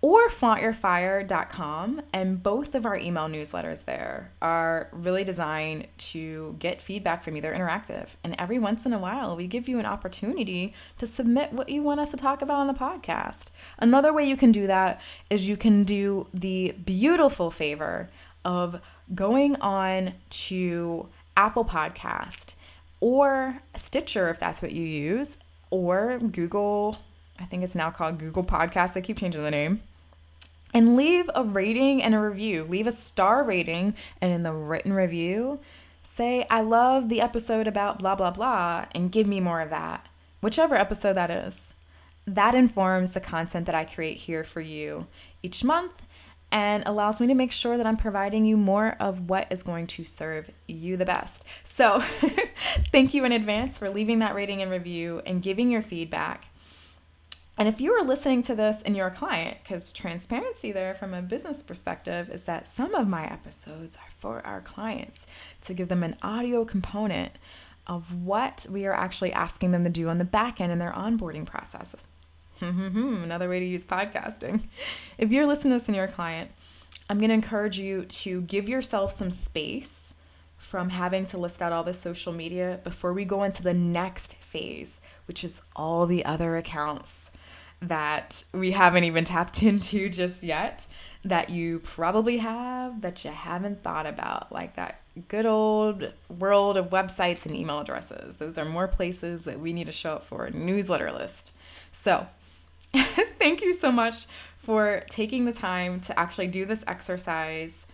or 0.00 0.28
flauntyourfire.com. 0.28 2.02
And 2.12 2.42
both 2.42 2.74
of 2.74 2.86
our 2.86 2.96
email 2.96 3.28
newsletters 3.28 3.84
there 3.84 4.32
are 4.40 4.88
really 4.92 5.24
designed 5.24 5.88
to 5.98 6.56
get 6.58 6.82
feedback 6.82 7.24
from 7.24 7.36
you. 7.36 7.42
They're 7.42 7.54
interactive. 7.54 8.08
And 8.22 8.34
every 8.38 8.58
once 8.58 8.86
in 8.86 8.92
a 8.92 8.98
while, 8.98 9.36
we 9.36 9.46
give 9.46 9.68
you 9.68 9.78
an 9.78 9.86
opportunity 9.86 10.74
to 10.98 11.06
submit 11.06 11.52
what 11.52 11.68
you 11.68 11.82
want 11.82 12.00
us 12.00 12.10
to 12.10 12.16
talk 12.16 12.42
about 12.42 12.58
on 12.58 12.66
the 12.66 12.74
podcast. 12.74 13.46
Another 13.78 14.12
way 14.12 14.28
you 14.28 14.36
can 14.36 14.52
do 14.52 14.66
that 14.66 15.00
is 15.30 15.48
you 15.48 15.56
can 15.56 15.82
do 15.82 16.26
the 16.32 16.72
beautiful 16.84 17.50
favor 17.50 18.10
of 18.44 18.80
going 19.14 19.56
on 19.56 20.14
to 20.30 21.08
Apple 21.36 21.64
Podcast 21.64 22.54
or 23.00 23.60
Stitcher 23.76 24.28
if 24.30 24.40
that's 24.40 24.62
what 24.62 24.72
you 24.72 24.84
use, 24.84 25.36
or 25.70 26.18
Google. 26.18 26.98
I 27.38 27.44
think 27.44 27.62
it's 27.62 27.74
now 27.74 27.90
called 27.90 28.18
Google 28.18 28.44
Podcasts. 28.44 28.94
They 28.94 29.00
keep 29.00 29.18
changing 29.18 29.42
the 29.42 29.50
name. 29.50 29.82
And 30.74 30.96
leave 30.96 31.30
a 31.34 31.44
rating 31.44 32.02
and 32.02 32.14
a 32.14 32.20
review. 32.20 32.64
Leave 32.64 32.86
a 32.86 32.92
star 32.92 33.42
rating, 33.44 33.94
and 34.20 34.32
in 34.32 34.42
the 34.42 34.52
written 34.52 34.92
review, 34.92 35.60
say, 36.02 36.46
I 36.50 36.60
love 36.60 37.08
the 37.08 37.20
episode 37.20 37.66
about 37.66 37.98
blah, 37.98 38.14
blah, 38.14 38.30
blah, 38.30 38.86
and 38.92 39.12
give 39.12 39.26
me 39.26 39.40
more 39.40 39.60
of 39.60 39.70
that, 39.70 40.06
whichever 40.40 40.74
episode 40.74 41.14
that 41.14 41.30
is. 41.30 41.74
That 42.26 42.54
informs 42.54 43.12
the 43.12 43.20
content 43.20 43.66
that 43.66 43.74
I 43.74 43.84
create 43.84 44.18
here 44.18 44.44
for 44.44 44.60
you 44.60 45.06
each 45.42 45.62
month 45.62 46.02
and 46.50 46.82
allows 46.86 47.20
me 47.20 47.26
to 47.26 47.34
make 47.34 47.52
sure 47.52 47.76
that 47.76 47.86
I'm 47.86 47.96
providing 47.96 48.44
you 48.44 48.56
more 48.56 48.96
of 49.00 49.28
what 49.28 49.46
is 49.50 49.62
going 49.62 49.86
to 49.88 50.04
serve 50.04 50.50
you 50.66 50.96
the 50.96 51.04
best. 51.04 51.44
So, 51.64 52.02
thank 52.92 53.14
you 53.14 53.24
in 53.24 53.32
advance 53.32 53.78
for 53.78 53.90
leaving 53.90 54.20
that 54.20 54.34
rating 54.34 54.62
and 54.62 54.70
review 54.70 55.22
and 55.26 55.42
giving 55.42 55.70
your 55.70 55.82
feedback. 55.82 56.46
And 57.58 57.68
if 57.68 57.80
you 57.80 57.92
are 57.92 58.04
listening 58.04 58.42
to 58.44 58.54
this 58.54 58.82
and 58.82 58.94
you're 58.94 59.06
a 59.06 59.14
client, 59.14 59.58
because 59.62 59.92
transparency 59.92 60.72
there 60.72 60.94
from 60.94 61.14
a 61.14 61.22
business 61.22 61.62
perspective 61.62 62.28
is 62.28 62.42
that 62.42 62.68
some 62.68 62.94
of 62.94 63.08
my 63.08 63.24
episodes 63.24 63.96
are 63.96 64.10
for 64.18 64.46
our 64.46 64.60
clients 64.60 65.26
to 65.62 65.72
give 65.72 65.88
them 65.88 66.02
an 66.02 66.16
audio 66.22 66.66
component 66.66 67.32
of 67.86 68.22
what 68.22 68.66
we 68.68 68.84
are 68.84 68.92
actually 68.92 69.32
asking 69.32 69.72
them 69.72 69.84
to 69.84 69.90
do 69.90 70.08
on 70.08 70.18
the 70.18 70.24
back 70.24 70.60
end 70.60 70.70
in 70.70 70.78
their 70.78 70.92
onboarding 70.92 71.46
process. 71.46 71.96
Another 72.60 73.48
way 73.48 73.60
to 73.60 73.66
use 73.66 73.84
podcasting. 73.84 74.64
If 75.16 75.30
you're 75.30 75.46
listening 75.46 75.72
to 75.72 75.78
this 75.78 75.88
and 75.88 75.96
you're 75.96 76.06
a 76.06 76.12
client, 76.12 76.50
I'm 77.08 77.18
going 77.18 77.28
to 77.28 77.34
encourage 77.34 77.78
you 77.78 78.04
to 78.04 78.42
give 78.42 78.68
yourself 78.68 79.12
some 79.12 79.30
space 79.30 80.12
from 80.58 80.90
having 80.90 81.24
to 81.26 81.38
list 81.38 81.62
out 81.62 81.72
all 81.72 81.84
the 81.84 81.94
social 81.94 82.32
media 82.32 82.80
before 82.82 83.12
we 83.12 83.24
go 83.24 83.44
into 83.44 83.62
the 83.62 83.72
next 83.72 84.34
phase, 84.34 85.00
which 85.26 85.44
is 85.44 85.62
all 85.74 86.06
the 86.06 86.24
other 86.24 86.56
accounts 86.56 87.30
that 87.88 88.44
we 88.52 88.72
haven't 88.72 89.04
even 89.04 89.24
tapped 89.24 89.62
into 89.62 90.08
just 90.08 90.42
yet 90.42 90.86
that 91.24 91.50
you 91.50 91.80
probably 91.80 92.38
have 92.38 93.00
that 93.00 93.24
you 93.24 93.30
haven't 93.30 93.82
thought 93.82 94.06
about, 94.06 94.52
like 94.52 94.76
that 94.76 95.00
good 95.28 95.46
old 95.46 96.12
world 96.28 96.76
of 96.76 96.90
websites 96.90 97.46
and 97.46 97.54
email 97.54 97.80
addresses. 97.80 98.36
Those 98.36 98.56
are 98.58 98.64
more 98.64 98.86
places 98.86 99.44
that 99.44 99.58
we 99.58 99.72
need 99.72 99.86
to 99.86 99.92
show 99.92 100.14
up 100.14 100.26
for 100.26 100.44
a 100.44 100.50
newsletter 100.50 101.10
list. 101.10 101.52
So, 101.92 102.26
thank 103.38 103.62
you 103.62 103.72
so 103.72 103.90
much 103.90 104.26
for 104.58 105.04
taking 105.10 105.44
the 105.44 105.52
time 105.52 106.00
to 106.00 106.18
actually 106.18 106.46
do 106.48 106.64
this 106.64 106.84
exercise. 106.86 107.86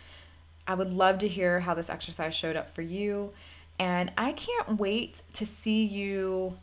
I 0.67 0.75
would 0.75 0.93
love 0.93 1.19
to 1.19 1.29
hear 1.29 1.61
how 1.61 1.75
this 1.75 1.91
exercise 1.91 2.35
showed 2.35 2.57
up 2.57 2.75
for 2.75 2.83
you. 2.83 3.33
And 3.79 4.13
I 4.17 4.33
can't 4.33 4.79
wait 4.79 5.23
to 5.35 5.47
see 5.47 5.85
you, 5.85 6.59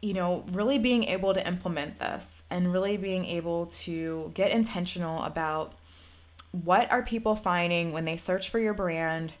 you 0.00 0.14
know, 0.14 0.44
really 0.52 0.78
being 0.78 1.04
able 1.04 1.34
to 1.34 1.46
implement 1.46 1.98
this 1.98 2.42
and 2.50 2.72
really 2.72 2.96
being 2.96 3.26
able 3.26 3.66
to 3.66 4.30
get 4.34 4.50
intentional 4.50 5.22
about 5.22 5.74
what 6.52 6.90
are 6.90 7.02
people 7.02 7.36
finding 7.36 7.92
when 7.92 8.04
they 8.04 8.16
search 8.16 8.48
for 8.48 8.58
your 8.58 8.74
brand? 8.74 9.32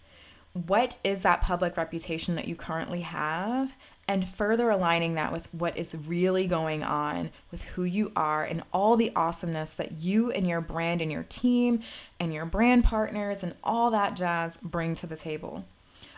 What 0.52 0.96
is 1.04 1.22
that 1.22 1.42
public 1.42 1.76
reputation 1.76 2.34
that 2.34 2.48
you 2.48 2.56
currently 2.56 3.02
have? 3.02 3.72
and 4.08 4.26
further 4.26 4.70
aligning 4.70 5.14
that 5.14 5.30
with 5.30 5.46
what 5.52 5.76
is 5.76 5.94
really 5.94 6.46
going 6.46 6.82
on 6.82 7.30
with 7.52 7.62
who 7.62 7.84
you 7.84 8.10
are 8.16 8.42
and 8.42 8.62
all 8.72 8.96
the 8.96 9.12
awesomeness 9.14 9.74
that 9.74 9.92
you 9.92 10.32
and 10.32 10.48
your 10.48 10.62
brand 10.62 11.02
and 11.02 11.12
your 11.12 11.24
team 11.24 11.82
and 12.18 12.32
your 12.32 12.46
brand 12.46 12.82
partners 12.82 13.42
and 13.42 13.54
all 13.62 13.90
that 13.90 14.14
jazz 14.14 14.56
bring 14.62 14.94
to 14.94 15.06
the 15.06 15.14
table. 15.14 15.66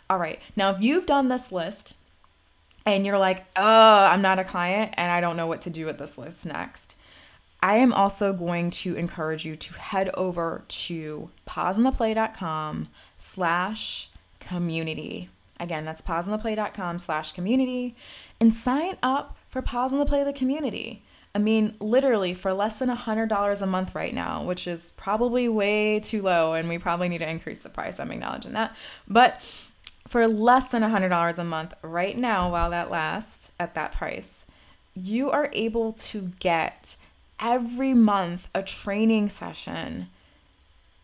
All 0.08 0.18
right, 0.18 0.38
now 0.54 0.70
if 0.70 0.80
you've 0.80 1.04
done 1.04 1.28
this 1.28 1.50
list 1.50 1.94
and 2.86 3.04
you're 3.04 3.18
like, 3.18 3.46
oh, 3.56 3.62
I'm 3.62 4.22
not 4.22 4.38
a 4.38 4.44
client 4.44 4.94
and 4.96 5.10
I 5.10 5.20
don't 5.20 5.36
know 5.36 5.46
what 5.46 5.62
to 5.62 5.70
do 5.70 5.86
with 5.86 5.98
this 5.98 6.18
list 6.18 6.46
next. 6.46 6.96
I 7.62 7.76
am 7.76 7.92
also 7.92 8.32
going 8.32 8.70
to 8.70 8.94
encourage 8.96 9.44
you 9.44 9.54
to 9.54 9.74
head 9.74 10.10
over 10.14 10.64
to 10.66 11.30
pauseontheplay.com 11.46 12.88
slash 13.18 14.10
community 14.38 15.28
Again, 15.60 15.84
that's 15.84 16.00
pauseontheplay.com 16.00 16.98
slash 16.98 17.32
community 17.32 17.94
and 18.40 18.52
sign 18.52 18.96
up 19.02 19.36
for 19.50 19.60
Pause 19.60 19.92
on 19.92 19.98
the 19.98 20.06
Play 20.06 20.24
the 20.24 20.32
community. 20.32 21.02
I 21.34 21.38
mean, 21.38 21.76
literally 21.78 22.34
for 22.34 22.52
less 22.54 22.78
than 22.78 22.88
$100 22.88 23.60
a 23.60 23.66
month 23.66 23.94
right 23.94 24.12
now, 24.12 24.42
which 24.42 24.66
is 24.66 24.92
probably 24.96 25.48
way 25.48 26.00
too 26.00 26.22
low, 26.22 26.54
and 26.54 26.68
we 26.68 26.78
probably 26.78 27.08
need 27.08 27.18
to 27.18 27.30
increase 27.30 27.60
the 27.60 27.68
price. 27.68 28.00
I'm 28.00 28.10
acknowledging 28.10 28.52
that. 28.54 28.74
But 29.06 29.40
for 30.10 30.26
less 30.26 30.64
than 30.66 30.82
$100 30.82 31.38
a 31.38 31.44
month 31.44 31.72
right 31.82 32.18
now, 32.18 32.50
while 32.50 32.70
that 32.70 32.90
lasts 32.90 33.52
at 33.60 33.76
that 33.76 33.92
price, 33.92 34.44
you 34.92 35.30
are 35.30 35.48
able 35.52 35.92
to 35.92 36.32
get 36.40 36.96
every 37.38 37.94
month 37.94 38.48
a 38.52 38.60
training 38.60 39.28
session 39.28 40.08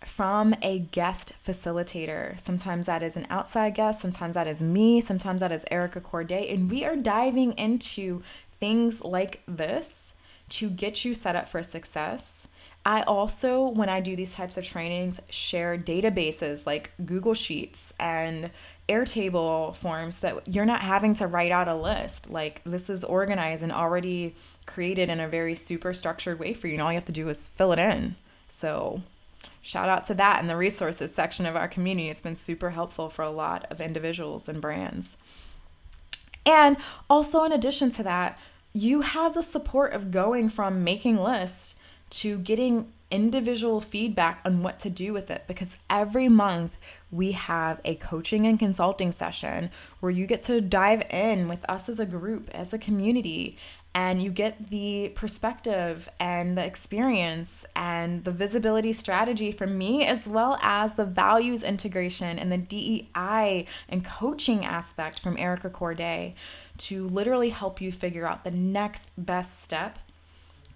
from 0.04 0.56
a 0.60 0.80
guest 0.80 1.34
facilitator. 1.46 2.38
Sometimes 2.40 2.86
that 2.86 3.04
is 3.04 3.16
an 3.16 3.28
outside 3.30 3.76
guest, 3.76 4.02
sometimes 4.02 4.34
that 4.34 4.48
is 4.48 4.60
me, 4.60 5.00
sometimes 5.00 5.40
that 5.40 5.52
is 5.52 5.64
Erica 5.70 6.00
Courdae. 6.00 6.52
And 6.52 6.68
we 6.68 6.84
are 6.84 6.96
diving 6.96 7.52
into 7.52 8.24
things 8.58 9.04
like 9.04 9.40
this 9.46 10.14
to 10.48 10.68
get 10.68 11.04
you 11.04 11.14
set 11.14 11.36
up 11.36 11.48
for 11.48 11.62
success. 11.62 12.48
I 12.84 13.02
also, 13.02 13.68
when 13.68 13.88
I 13.88 14.00
do 14.00 14.16
these 14.16 14.34
types 14.34 14.56
of 14.56 14.64
trainings, 14.64 15.20
share 15.30 15.78
databases 15.78 16.66
like 16.66 16.90
Google 17.04 17.34
Sheets 17.34 17.92
and 18.00 18.50
Airtable 18.88 19.74
forms 19.74 20.20
that 20.20 20.46
you're 20.46 20.64
not 20.64 20.82
having 20.82 21.14
to 21.14 21.26
write 21.26 21.50
out 21.50 21.68
a 21.68 21.74
list. 21.74 22.30
Like 22.30 22.62
this 22.64 22.88
is 22.88 23.02
organized 23.02 23.62
and 23.62 23.72
already 23.72 24.34
created 24.64 25.08
in 25.08 25.20
a 25.20 25.28
very 25.28 25.54
super 25.54 25.92
structured 25.92 26.38
way 26.38 26.54
for 26.54 26.68
you. 26.68 26.74
And 26.74 26.82
all 26.82 26.92
you 26.92 26.96
have 26.96 27.04
to 27.06 27.12
do 27.12 27.28
is 27.28 27.48
fill 27.48 27.72
it 27.72 27.78
in. 27.78 28.16
So 28.48 29.02
shout 29.60 29.88
out 29.88 30.04
to 30.06 30.14
that 30.14 30.40
in 30.40 30.46
the 30.46 30.56
resources 30.56 31.14
section 31.14 31.46
of 31.46 31.56
our 31.56 31.68
community. 31.68 32.08
It's 32.08 32.22
been 32.22 32.36
super 32.36 32.70
helpful 32.70 33.08
for 33.08 33.22
a 33.22 33.30
lot 33.30 33.66
of 33.70 33.80
individuals 33.80 34.48
and 34.48 34.60
brands. 34.60 35.16
And 36.44 36.76
also, 37.10 37.42
in 37.42 37.50
addition 37.50 37.90
to 37.90 38.04
that, 38.04 38.38
you 38.72 39.00
have 39.00 39.34
the 39.34 39.42
support 39.42 39.92
of 39.92 40.12
going 40.12 40.48
from 40.48 40.84
making 40.84 41.16
lists 41.16 41.74
to 42.10 42.38
getting 42.38 42.92
individual 43.10 43.80
feedback 43.80 44.40
on 44.44 44.62
what 44.62 44.80
to 44.80 44.90
do 44.90 45.12
with 45.12 45.30
it 45.30 45.44
because 45.46 45.76
every 45.88 46.28
month 46.28 46.76
we 47.10 47.32
have 47.32 47.80
a 47.84 47.94
coaching 47.94 48.46
and 48.46 48.58
consulting 48.58 49.12
session 49.12 49.70
where 50.00 50.10
you 50.10 50.26
get 50.26 50.42
to 50.42 50.60
dive 50.60 51.02
in 51.10 51.48
with 51.48 51.64
us 51.68 51.88
as 51.88 52.00
a 52.00 52.06
group, 52.06 52.50
as 52.52 52.72
a 52.72 52.78
community, 52.78 53.56
and 53.94 54.22
you 54.22 54.30
get 54.30 54.68
the 54.68 55.10
perspective 55.14 56.06
and 56.20 56.58
the 56.58 56.62
experience 56.62 57.64
and 57.74 58.24
the 58.24 58.30
visibility 58.30 58.92
strategy 58.92 59.50
from 59.50 59.78
me, 59.78 60.04
as 60.04 60.26
well 60.26 60.58
as 60.60 60.94
the 60.94 61.04
values 61.06 61.62
integration 61.62 62.38
and 62.38 62.52
the 62.52 62.58
DEI 62.58 63.64
and 63.88 64.04
coaching 64.04 64.66
aspect 64.66 65.20
from 65.20 65.38
Erica 65.38 65.70
Courdae 65.70 66.34
to 66.76 67.08
literally 67.08 67.48
help 67.48 67.80
you 67.80 67.90
figure 67.90 68.26
out 68.26 68.44
the 68.44 68.50
next 68.50 69.12
best 69.16 69.62
step 69.62 69.98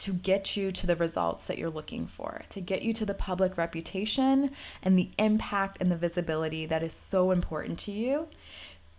to 0.00 0.12
get 0.12 0.56
you 0.56 0.72
to 0.72 0.86
the 0.86 0.96
results 0.96 1.44
that 1.44 1.58
you're 1.58 1.70
looking 1.70 2.06
for, 2.06 2.42
to 2.48 2.60
get 2.60 2.82
you 2.82 2.92
to 2.94 3.06
the 3.06 3.14
public 3.14 3.56
reputation 3.56 4.50
and 4.82 4.98
the 4.98 5.10
impact 5.18 5.76
and 5.80 5.90
the 5.90 5.96
visibility 5.96 6.66
that 6.66 6.82
is 6.82 6.92
so 6.92 7.30
important 7.30 7.78
to 7.80 7.92
you. 7.92 8.28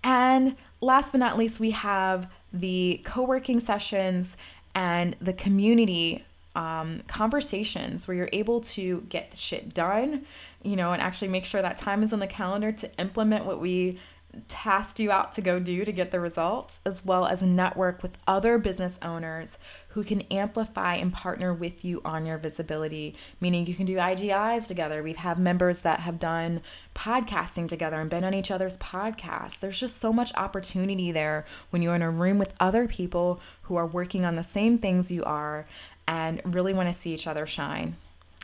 And 0.04 0.56
last 0.80 1.12
but 1.12 1.18
not 1.20 1.38
least, 1.38 1.60
we 1.60 1.72
have 1.72 2.28
the 2.54 3.02
co 3.04 3.24
working 3.24 3.60
sessions 3.60 4.38
and 4.74 5.16
the 5.20 5.34
community 5.34 6.24
um, 6.56 7.04
conversations 7.08 8.08
where 8.08 8.16
you're 8.16 8.30
able 8.34 8.62
to 8.62 9.02
get 9.10 9.38
shit 9.38 9.74
done, 9.74 10.26
you 10.64 10.76
know, 10.76 10.92
and 10.92 11.02
actually 11.02 11.30
make 11.30 11.46
sure 11.46 11.62
that 11.62 11.78
time 11.78 12.04
is 12.04 12.12
on 12.12 12.20
the 12.20 12.28
calendar 12.28 12.72
to 12.72 13.00
implement 13.00 13.46
what 13.46 13.60
we 13.60 14.00
tasked 14.48 15.00
you 15.00 15.12
out 15.12 15.34
to 15.34 15.42
go 15.42 15.60
do 15.60 15.84
to 15.84 15.92
get 15.92 16.12
the 16.12 16.20
results, 16.20 16.80
as 16.86 17.06
well 17.06 17.26
as 17.26 17.42
network 17.42 18.02
with 18.02 18.18
other 18.28 18.58
business 18.58 19.00
owners 19.02 19.58
who 19.90 20.04
can 20.04 20.22
amplify 20.24 20.96
and 20.96 21.12
partner 21.12 21.54
with 21.54 21.84
you 21.84 22.02
on 22.06 22.26
your 22.26 22.38
visibility, 22.38 23.14
meaning 23.42 23.68
you 23.68 23.76
can 23.76 23.86
do 23.86 24.00
IG 24.00 24.30
Lives 24.30 24.68
together. 24.68 25.04
We've 25.04 25.18
had 25.18 25.38
members 25.38 25.80
that 25.80 26.02
have 26.02 26.20
done 26.20 26.62
podcasting 26.96 27.68
together 27.68 28.00
and 28.00 28.10
been 28.10 28.24
on 28.24 28.34
each 28.34 28.52
other's 28.52 28.78
podcasts. 28.78 29.60
There's 29.60 29.80
just 29.80 29.98
so 29.98 30.14
much 30.14 30.34
opportunity 30.36 31.12
there 31.12 31.46
when 31.70 31.82
you're 31.82 31.96
in 31.96 32.02
a 32.02 32.10
room 32.10 32.38
with 32.38 32.54
other 32.60 32.88
people 32.88 33.42
who 33.64 33.76
are 33.76 33.86
working 33.86 34.24
on 34.24 34.36
the 34.36 34.44
same 34.44 34.78
things 34.78 35.12
you 35.12 35.24
are 35.26 35.68
and 36.08 36.42
really 36.46 36.74
want 36.74 36.88
to 36.88 36.98
see 36.98 37.14
each 37.14 37.28
other 37.28 37.46
shine. 37.46 37.98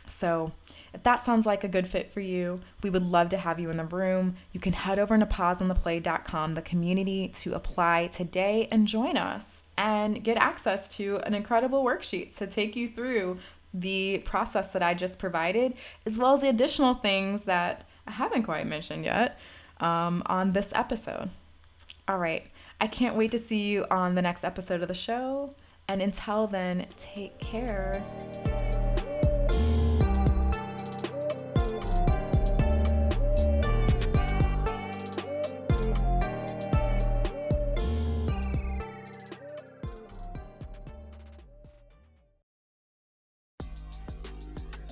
So, 0.08 0.52
if 0.92 1.02
that 1.02 1.16
sounds 1.24 1.46
like 1.46 1.64
a 1.64 1.68
good 1.68 1.86
fit 1.86 2.12
for 2.12 2.20
you, 2.20 2.60
we 2.82 2.90
would 2.90 3.04
love 3.04 3.28
to 3.30 3.38
have 3.38 3.60
you 3.60 3.70
in 3.70 3.76
the 3.76 3.84
room. 3.84 4.36
You 4.52 4.60
can 4.60 4.72
head 4.72 4.98
over 4.98 5.18
to 5.18 5.26
pauseontheplay.com, 5.26 6.54
the 6.54 6.62
community, 6.62 7.28
to 7.28 7.54
apply 7.54 8.08
today 8.08 8.68
and 8.70 8.86
join 8.86 9.16
us 9.16 9.62
and 9.76 10.24
get 10.24 10.36
access 10.36 10.88
to 10.96 11.18
an 11.18 11.34
incredible 11.34 11.84
worksheet 11.84 12.36
to 12.36 12.46
take 12.46 12.74
you 12.74 12.88
through 12.88 13.38
the 13.72 14.18
process 14.18 14.72
that 14.72 14.82
I 14.82 14.94
just 14.94 15.18
provided, 15.18 15.74
as 16.06 16.18
well 16.18 16.34
as 16.34 16.40
the 16.40 16.48
additional 16.48 16.94
things 16.94 17.44
that 17.44 17.86
I 18.06 18.12
haven't 18.12 18.44
quite 18.44 18.66
mentioned 18.66 19.04
yet 19.04 19.38
um, 19.80 20.22
on 20.26 20.52
this 20.52 20.72
episode. 20.74 21.30
All 22.08 22.18
right, 22.18 22.46
I 22.80 22.86
can't 22.86 23.16
wait 23.16 23.30
to 23.32 23.38
see 23.38 23.68
you 23.68 23.86
on 23.90 24.14
the 24.14 24.22
next 24.22 24.44
episode 24.44 24.82
of 24.82 24.88
the 24.88 24.94
show. 24.94 25.54
And 25.86 26.02
until 26.02 26.46
then, 26.46 26.86
take 26.98 27.38
care. 27.38 28.02